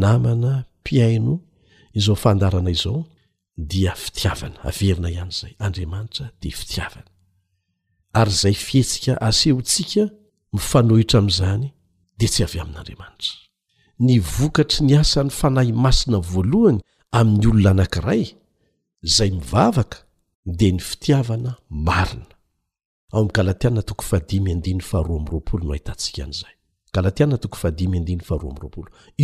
namana 0.04 0.52
mpiaino 0.82 1.34
izao 2.00 2.16
fandarana 2.24 2.70
izao 2.76 3.00
dia 3.72 3.94
fitiavana 4.04 4.58
averina 4.70 5.10
ihany 5.16 5.34
izay 5.36 5.54
andriamanitra 5.66 6.26
dia 6.42 6.56
fitiavana 6.62 7.12
ary 8.20 8.32
izay 8.38 8.56
fihetsika 8.68 9.14
asehontsika 9.28 10.04
mfanohitra 10.58 11.20
ami'zany 11.24 11.64
de 12.20 12.26
tsy 12.34 12.42
avy 12.46 12.58
amin'n'adriamanitra 12.64 13.32
ny 14.08 14.16
vokatry 14.38 14.80
ny 14.88 14.94
asan'ny 15.04 15.32
fanahy 15.42 15.72
masina 15.86 16.20
voalohany 16.34 16.80
amin'ny 17.20 17.46
olona 17.52 17.70
anankiray 17.76 18.24
zay 19.16 19.30
mivavaka 19.38 19.98
de 20.60 20.68
ny 20.76 20.80
fitiavana 20.90 21.52
ai 23.14 23.24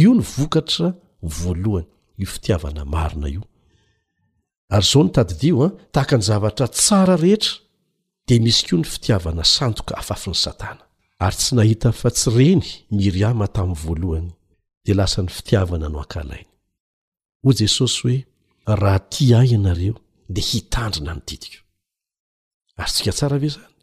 io 0.04 0.12
ny 0.14 0.22
vokatra 0.38 0.88
voaloany 1.40 1.88
io 2.22 2.28
fitiavana 2.36 2.82
aina 3.06 3.28
io 3.36 3.44
aryzao 4.76 5.02
ny 5.06 5.10
tadidio 5.18 5.56
a 5.64 5.64
ah, 5.66 5.72
tahaka 5.94 6.16
ny 6.20 6.24
zavatra 6.30 6.68
tsara 6.78 7.16
rehetra 7.24 7.54
de 8.28 8.36
misy 8.44 8.62
ko 8.68 8.76
ny 8.82 8.86
fitiavana 8.94 9.44
santoka 9.56 9.94
afafiny 10.02 10.36
satana 10.46 10.84
ary 11.20 11.38
tsy 11.38 11.56
nahita 11.56 11.92
fa 11.92 12.10
tsy 12.12 12.30
reny 12.36 12.68
miry 12.92 13.24
ama 13.24 13.48
tamin'ny 13.48 13.80
voalohany 13.84 14.32
de 14.86 14.94
lasa 15.00 15.22
ny 15.24 15.30
fitiavana 15.36 15.88
no 15.90 16.00
ankahlainy 16.02 16.50
hoy 17.44 17.54
jesosy 17.62 18.02
hoe 18.66 18.76
raha 18.82 19.00
ti 19.12 19.26
ahy 19.40 19.50
ianareo 19.56 19.96
de 20.34 20.42
hitandrina 20.50 21.14
ny 21.14 21.22
didiko 21.28 21.60
ary 22.80 22.92
tsika 22.94 23.12
tsara 23.18 23.38
ve 23.44 23.50
zany 23.56 23.74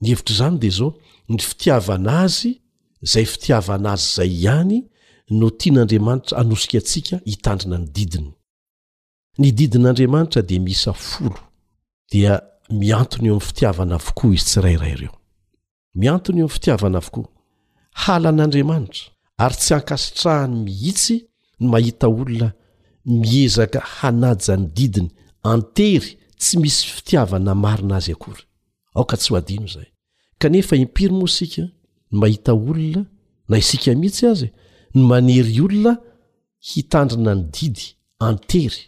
ny 0.00 0.06
hevitraizany 0.10 0.56
dia 0.62 0.70
zao 0.78 0.90
ny 1.32 1.38
fitiavana 1.50 2.12
azy 2.24 2.50
zay 3.12 3.26
fitiavana 3.34 3.88
azy 3.94 4.06
zay 4.16 4.30
ihany 4.42 4.76
no 5.38 5.46
tia 5.58 5.72
n'andriamanitra 5.72 6.34
anosika 6.42 6.76
atsika 6.82 7.14
hitandrina 7.32 7.76
ny 7.82 7.88
didiny 7.98 8.30
ny 9.40 9.48
didin'andriamanitra 9.58 10.40
dia 10.48 10.60
misa 10.66 10.92
folo 11.04 11.40
dia 12.12 12.32
miantony 12.80 13.26
eo 13.28 13.34
amin'ny 13.34 13.48
fitiavana 13.48 13.96
vokoa 14.04 14.32
izy 14.36 14.44
tsirairai 14.48 14.96
reo 15.02 15.19
miantony 15.94 16.38
eo 16.40 16.46
mny 16.46 16.52
fitiavana 16.52 16.98
avokoa 16.98 17.28
halan'andriamanitra 17.92 19.02
ary 19.38 19.54
tsy 19.56 19.74
ankasitrahany 19.74 20.54
mihitsy 20.56 21.14
ny 21.60 21.66
mahita 21.68 22.06
olona 22.08 22.52
miezaka 23.04 23.80
hanaja 23.80 24.56
ny 24.56 24.66
didiny 24.66 25.10
antery 25.42 26.18
tsy 26.38 26.58
misy 26.58 26.86
fitiavana 26.86 27.54
marina 27.54 27.96
azy 27.96 28.12
akory 28.12 28.42
aoka 28.94 29.16
tsy 29.16 29.28
ho 29.30 29.36
adino 29.36 29.64
izay 29.66 29.86
kanefa 30.38 30.76
impiry 30.76 31.12
mosika 31.20 31.62
ny 31.62 31.70
mahita 32.20 32.52
olona 32.52 33.02
na 33.48 33.58
isika 33.58 33.90
mhitsy 33.94 34.26
azy 34.26 34.48
ny 34.94 35.02
manery 35.10 35.60
olona 35.60 35.92
hitandrina 36.70 37.34
ny 37.34 37.42
didy 37.52 37.84
antery 38.18 38.78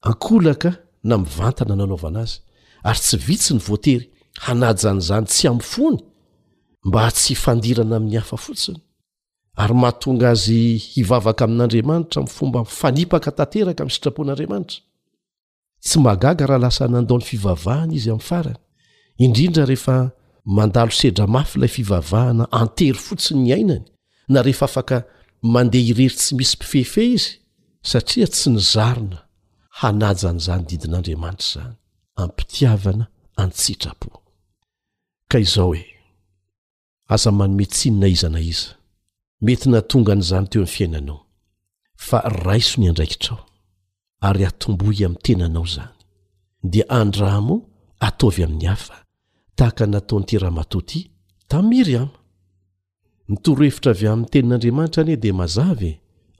ankolaka 0.00 0.70
na 1.04 1.18
mivantana 1.18 1.76
nanaovana 1.76 2.20
azy 2.20 2.34
ary 2.82 2.98
tsy 2.98 3.16
vitsy 3.16 3.54
ny 3.54 3.60
voatery 3.68 4.10
hanajanyizany 4.40 5.26
tsy 5.26 5.48
am'fony 5.48 5.98
mba 6.84 7.10
tsy 7.12 7.34
fandirana 7.34 7.96
amin'ny 7.96 8.18
hafa 8.20 8.36
fotsiny 8.44 8.80
ary 9.62 9.74
mahatonga 9.82 10.26
azy 10.34 10.60
hivavaka 10.92 11.42
amin'andriamanitra 11.46 12.18
my 12.22 12.30
fomba 12.36 12.60
fanipaka 12.80 13.30
tanteraka 13.38 13.80
amin'ny 13.82 13.94
sitrapon'andriamanitra 13.96 14.78
tsy 15.84 15.96
magaga 16.06 16.44
raha 16.50 16.60
lasa 16.64 16.84
nandao 16.94 17.18
ny 17.20 17.24
fivavahana 17.30 17.92
izy 17.98 18.10
amin'ny 18.12 18.28
farany 18.30 18.60
indrindra 19.24 19.64
rehefa 19.70 19.96
mandalo 20.56 20.92
sedramafy 21.00 21.54
ilay 21.58 21.72
fivavahana 21.76 22.44
antery 22.62 22.98
fotsiny 23.06 23.40
ny 23.46 23.50
ainany 23.56 23.84
na 24.32 24.38
rehefa 24.46 24.64
afaka 24.70 24.96
mandeha 25.54 25.90
irery 25.90 26.10
tsy 26.18 26.30
misy 26.38 26.54
mpifefeh 26.56 27.08
izy 27.16 27.28
satria 27.90 28.26
tsy 28.32 28.46
nyzarona 28.54 29.18
hanajan' 29.80 30.38
izany 30.42 30.64
didin'andriamanitra 30.70 31.62
izany 31.62 31.76
an 32.22 32.26
mpitiavana 32.32 33.04
an 33.40 33.50
sitrapo 33.62 34.08
ka 35.30 35.38
izao 35.46 35.70
hoe 35.74 35.82
aza 37.14 37.30
manometsinyna 37.32 38.06
izana 38.14 38.40
iza 38.52 38.70
mety 39.44 39.66
natonga 39.74 40.12
an'izany 40.12 40.46
teo 40.50 40.62
ami'ny 40.62 40.72
fiainanao 40.74 41.18
fa 42.08 42.18
raiso 42.44 42.76
ny 42.80 42.86
andraikitrao 42.90 43.40
ary 44.28 44.42
atombohy 44.50 45.04
amin'ny 45.06 45.20
tenanao 45.24 45.66
zany 45.74 45.94
dia 46.70 46.84
andramo 47.00 47.56
ataovy 48.06 48.42
amin'ny 48.44 48.66
hafa 48.66 48.96
tahaka 49.56 49.86
nataonyity 49.86 50.38
rahamatoty 50.38 51.00
tamiry 51.50 51.94
a 51.96 52.02
mitorohevitra 53.28 53.90
avy 53.94 54.06
a'ny 54.12 54.24
tenin'andriamanitra 54.32 55.00
an 55.02 55.20
di 55.22 55.32
mazav 55.40 55.80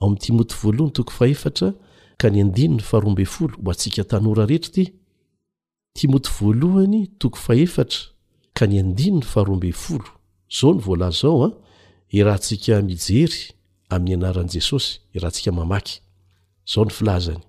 ao 0.01 0.07
am'timoto 0.09 0.55
voalohany 0.61 0.89
toko 0.93 1.11
fahefatra 1.17 1.67
ka 2.19 2.29
ny 2.29 2.37
andiny 2.43 2.73
ny 2.75 2.81
faharoambe 2.89 3.25
folo 3.25 3.55
o 3.65 3.69
antsika 3.71 4.03
tanora 4.09 4.45
rehetra 4.45 4.71
ty 4.75 4.85
ti 5.95 6.05
moty 6.07 6.29
voalohany 6.37 7.01
toko 7.19 7.37
fahefatra 7.45 7.99
ka 8.53 8.65
ny 8.67 8.77
andiny 8.79 9.17
ny 9.19 9.25
faharoambe 9.31 9.71
folo 9.71 10.18
zao 10.49 10.73
ny 10.73 10.81
vola 10.81 11.09
zao 11.11 11.43
a 11.43 11.49
ah, 11.49 11.55
i 12.11 12.23
raha 12.25 12.37
ntsika 12.37 12.81
mijery 12.81 13.51
amin'ny 13.89 14.15
anaran'i 14.17 14.53
jesosy 14.57 14.99
irahantsika 15.13 15.51
mamaky 15.51 16.01
zao 16.73 16.85
ny 16.85 16.91
filazany 16.91 17.43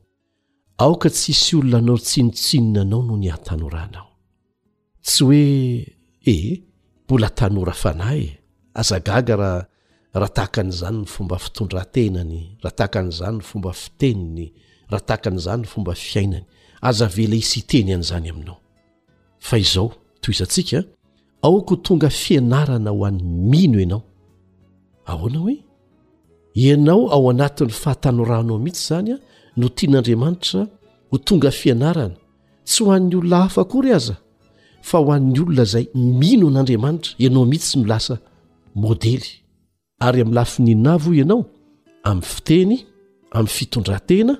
aoka 0.78 1.08
tsisy 1.10 1.56
olona 1.56 1.78
anao 1.78 1.98
tsinotsinona 2.06 2.80
anao 2.82 3.02
noho 3.04 3.16
ny 3.22 3.28
atanoranao 3.36 4.06
tsy 5.06 5.24
hoe 5.24 5.44
ehe 6.32 6.52
mbola 7.04 7.28
tanora 7.38 7.72
fanay 7.82 8.20
e. 8.24 8.28
azagaga 8.80 9.34
ra 9.42 9.52
ratahaka 10.20 10.58
an'izany 10.62 10.98
ny 11.02 11.06
fomba 11.14 11.36
fitondrantenany 11.44 12.40
raha 12.62 12.76
takan'izany 12.80 13.36
ny 13.40 13.42
fomba 13.48 13.70
fiteniny 13.80 14.46
raha 14.92 15.04
takan'izany 15.10 15.60
ny 15.64 15.66
fomba 15.72 15.92
fiainany 16.06 16.46
aza 16.88 17.06
vela 17.16 17.36
isy 17.42 17.58
iteny 17.64 17.90
an'izany 17.96 18.26
aminao 18.32 18.58
fa 19.46 19.54
izao 19.64 19.88
to 20.22 20.26
izantsika 20.34 20.78
aoko 21.42 21.74
h 21.76 21.82
tonga 21.82 22.10
fianarana 22.10 22.90
ho 22.90 23.04
anny 23.06 23.22
mino 23.22 23.78
ianao 23.80 24.02
ahoana 25.06 25.38
hoe 25.38 25.56
ianao 26.54 27.10
ao 27.12 27.30
anatin'ny 27.30 27.70
fahatanoranao 27.72 28.58
mihitsy 28.58 28.84
zany 28.88 29.10
a 29.12 29.16
no 29.56 29.68
tian'andriamanitra 29.76 30.60
ho 31.10 31.16
tonga 31.18 31.50
fianarana 31.50 32.16
tsy 32.64 32.84
ho 32.84 32.92
an'ny 32.92 33.14
olona 33.16 33.36
hafaakory 33.42 33.92
aza 33.92 34.16
fa 34.82 34.98
ho 34.98 35.12
an'ny 35.12 35.38
olona 35.40 35.64
zay 35.72 35.86
mino 35.94 36.48
an'andriamanitra 36.48 37.12
ianao 37.24 37.44
mihitsy 37.44 37.70
sy 37.70 37.78
milasa 37.78 38.14
modely 38.74 39.26
ary 40.00 40.20
amin'n 40.20 40.34
lafi 40.34 40.62
ninona 40.62 40.96
v 40.98 41.04
o 41.10 41.14
ianao 41.14 41.40
amin'ny 42.04 42.24
fiteny 42.34 42.76
amin'ny 43.30 43.48
fitondratena 43.58 44.34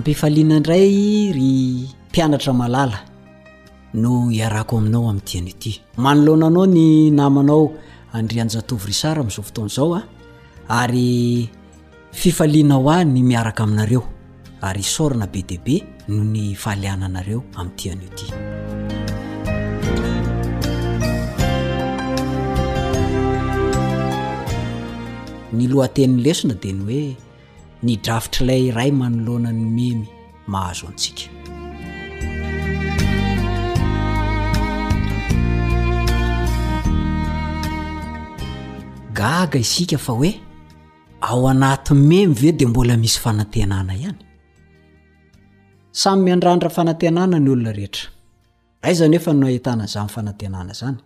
ampifaliana 0.00 0.56
indray 0.56 1.30
ry 1.36 1.54
mpianatra 2.08 2.52
malala 2.60 2.98
no 4.00 4.12
hiarako 4.34 4.72
aminao 4.78 5.02
amin'nytianyioty 5.10 5.72
manoloananao 6.04 6.66
ny 6.74 6.84
namanao 7.20 7.62
andrianjatovy 8.18 8.84
ry 8.88 8.94
sara 9.00 9.18
am'izao 9.24 9.44
fotona 9.48 9.68
zao 9.76 9.92
a 9.98 10.02
ah, 10.68 10.80
ary 10.84 11.10
fifaliana 12.20 12.74
ho 12.80 12.88
ah 12.96 13.02
ny 13.12 13.18
miaraka 13.30 13.60
aminareo 13.66 14.02
ary 14.66 14.82
sorina 14.94 15.26
be 15.32 15.40
debe 15.50 15.74
noo 16.12 16.24
ny 16.32 16.42
fahaliananareo 16.62 17.40
amin'ytian'oty 17.60 18.26
ny 25.56 25.62
lohateniny 25.70 26.20
lesona 26.26 26.54
de 26.62 26.70
ny 26.78 26.82
hoe 26.88 27.04
ny 27.82 27.96
drafitryilay 27.96 28.70
ray 28.76 28.90
manoloanany 29.00 29.60
memy 29.78 30.06
mahazo 30.52 30.84
antsika 30.90 31.24
gaga 39.18 39.58
isika 39.64 39.98
fa 39.98 40.12
hoe 40.12 40.32
ao 41.20 41.48
anaty 41.48 41.94
memy 41.94 42.34
ve 42.42 42.52
de 42.52 42.66
mbola 42.66 42.96
misy 42.96 43.18
fanantenana 43.20 43.94
ihany 43.94 44.22
samy 46.00 46.22
miandrandra 46.24 46.68
fanantenana 46.70 47.38
ny 47.40 47.50
olona 47.50 47.72
rehetra 47.78 48.06
ay 48.82 48.94
zany 49.00 49.16
oefa 49.16 49.32
no 49.32 49.46
ahitananizany 49.46 50.08
fanantenana 50.16 50.72
zany 50.80 50.98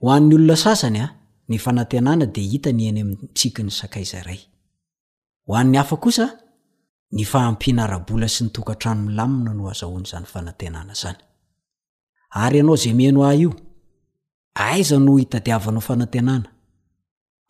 ho 0.00 0.06
an'ny 0.16 0.34
olona 0.34 0.56
sasany 0.64 0.98
a 1.04 1.08
ny 1.48 1.58
fanantenana 1.66 2.26
de 2.26 2.42
hita 2.52 2.72
ny 2.72 2.82
eny 2.90 3.00
amintsika 3.04 3.60
ny 3.66 3.70
sakaizaray 3.80 4.40
ho 5.50 5.54
an'ny 5.56 5.76
hafa 5.78 5.96
kosa 5.96 6.38
ny 7.16 7.24
fahampiana 7.26 7.86
rabola 7.90 8.28
sy 8.30 8.44
nytokantrano 8.46 9.10
lamina 9.18 9.50
no 9.54 9.66
azahoan' 9.68 10.06
zany 10.10 10.26
fanantenana 10.32 10.94
zany 10.94 11.18
ary 12.42 12.56
ianao 12.58 12.76
zay 12.78 12.94
meno 12.94 13.24
ah 13.26 13.34
io 13.34 13.50
aiza 14.54 14.96
no 15.02 15.18
itadiavanao 15.18 15.80
fanantenana 15.88 16.48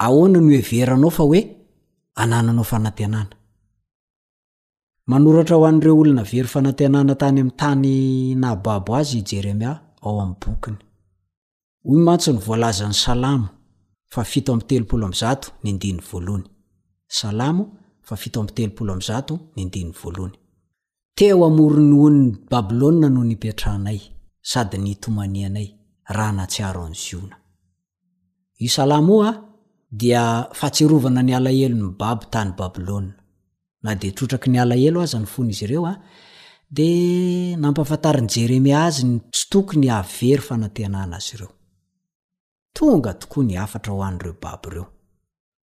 nan 0.00 0.36
oeveranao 0.48 1.10
fa 1.16 1.22
oe 1.30 1.40
ananao 2.22 2.64
fanantenanhnreo 2.72 3.34
olona 5.60 6.22
very 6.22 6.48
fanantenana 6.48 7.14
tanyam'taaoa 7.20 9.00
afito 18.14 18.36
amtelopolo 18.40 18.90
amzato 18.92 19.34
nndinny 19.56 19.92
voaloany 20.00 20.34
teo 21.18 21.38
amoro 21.48 21.80
nyonny 21.90 22.26
babilôa 22.50 23.06
no 23.14 23.20
nipetrahnay 23.30 24.00
sady 24.50 24.76
nytomanianay 24.84 25.68
raha 26.16 26.32
natsiaro 26.38 26.82
nonaaa 26.88 29.32
dia 30.00 30.22
fatsirovana 30.58 31.20
ny 31.26 31.32
alahelo 31.38 31.76
ny 31.82 31.86
baby 32.00 32.24
tany 32.32 32.50
babiloa 32.58 33.04
na 33.84 33.90
de 34.00 34.08
trotraky 34.16 34.46
ny 34.52 34.56
alaelo 34.64 34.98
aza 35.04 35.18
ny 35.22 35.26
fon 35.32 35.46
izy 35.52 35.64
ireo 35.64 35.84
a 35.92 35.94
di 36.76 36.88
nampafantariny 37.62 38.30
jeremi 38.34 38.72
azy 38.86 39.02
tsytokony 39.34 39.86
avery 39.98 40.42
fanatenana 40.48 41.16
azy 41.20 41.30
ireongtoan 41.36 43.48
ahoe 43.62 44.84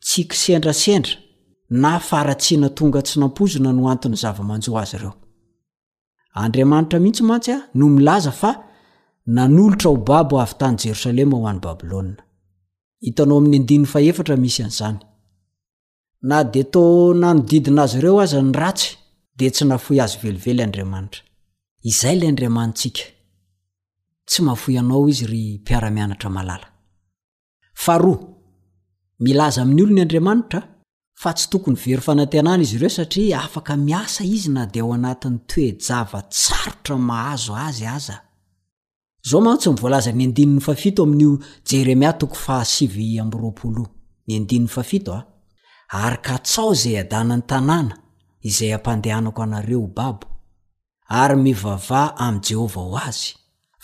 tsiky 0.00 0.36
sendrasendra 0.36 1.12
na 1.80 1.92
faratsiana 2.08 2.68
tonga 2.76 3.00
tsy 3.02 3.16
nampozona 3.20 3.70
no 3.76 3.82
antony 3.94 4.16
zava-manjo 4.22 4.72
azy 4.82 4.94
ireo 4.96 5.12
andriamanitra 6.44 6.98
mihitsy 7.02 7.22
mantsy 7.30 7.50
a 7.56 7.58
no 7.78 7.86
milaza 7.94 8.32
fa 8.40 8.50
nanolotra 9.34 9.90
ho 9.90 9.96
babo 10.08 10.34
avy 10.44 10.54
tany 10.60 10.76
jerosalema 10.82 11.36
ho 11.36 11.44
any 11.50 11.60
babilôahitnao 11.66 13.36
amin'ymisy 13.40 14.64
nzan 14.70 14.96
na 16.28 16.38
di 16.52 16.62
to 16.72 16.82
nanodidina 17.22 17.82
azy 17.84 17.96
ireo 18.00 18.16
aza 18.24 18.38
ny 18.42 18.52
ratsy 18.62 18.88
di 19.38 19.46
tsy 19.54 19.64
nafoy 19.66 19.98
azyveliely 20.04 20.64
milaza 29.20 29.62
aminy 29.62 29.80
olony 29.82 30.00
andriamanitra 30.02 30.60
fa 31.22 31.30
tsy 31.36 31.46
tokony 31.52 31.76
very 31.84 32.02
fananteanana 32.06 32.62
izy 32.62 32.76
ireo 32.76 32.88
satria 32.96 33.36
afaka 33.46 33.72
miasa 33.86 34.22
izy 34.36 34.48
na 34.54 34.62
di 34.72 34.80
ho 34.84 34.88
anatin'ny 34.96 35.38
toejava 35.50 36.20
tsarotra 36.32 36.96
mahazo 37.08 37.52
azy 37.54 37.84
azaoay 37.96 38.16
n 47.40 47.42
tnàn 47.48 47.88
izay 48.48 48.72
apndeanako 48.78 49.40
anareo 49.46 49.84
bab 49.96 50.18
ary 51.20 51.36
mivava 51.44 52.02
am 52.26 52.36
jehovah 52.46 52.84
ho 52.88 52.96
azy 53.08 53.30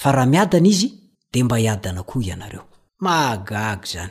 fa 0.00 0.08
raha 0.16 0.26
miadana 0.32 0.68
izy 0.72 0.88
d 1.32 1.42
mba 1.44 1.56
hiadana 1.62 2.00
ko 2.08 2.14
ianareogag 2.28 3.80
zn 3.92 4.10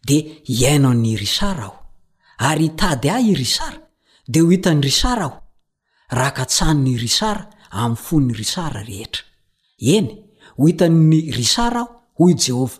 dia 0.07 0.23
hiaina 0.49 0.91
ny 1.03 1.11
rysara 1.23 1.63
aho 1.67 1.79
ary 2.49 2.65
hitady 2.69 3.09
ahy 3.17 3.29
irysara 3.33 3.79
dia 4.31 4.43
ho 4.45 4.49
hitany 4.55 4.81
rysara 4.89 5.25
aho 5.27 5.39
raha 6.17 6.31
ka 6.39 6.45
tsahny 6.53 6.83
ny 6.87 6.95
rysara 7.05 7.45
eny 9.79 10.25
ohitanny 10.59 11.31
rysara 11.31 11.79
aho 11.81 12.01
ho 12.19 12.29
jehova 12.37 12.79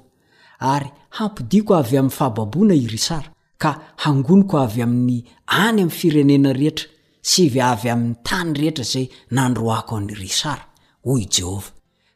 ary 0.61 0.91
hampodiko 1.11 1.75
avy 1.77 1.97
amy 1.99 2.11
ahabona 2.15 2.75
isaa 2.75 3.25
ka 3.59 3.81
hangoniko 3.99 4.59
avy 4.61 4.83
ami'ny 4.83 5.25
any 5.49 5.81
amny 5.83 5.91
firenena 5.91 6.53
rehetra 6.53 6.87
sy 7.23 7.49
v 7.51 7.61
avy 7.61 7.89
ami'ny 7.91 8.15
tany 8.23 8.53
rehetra 8.55 8.85
zay 8.85 9.09
naaaojehova 9.31 11.71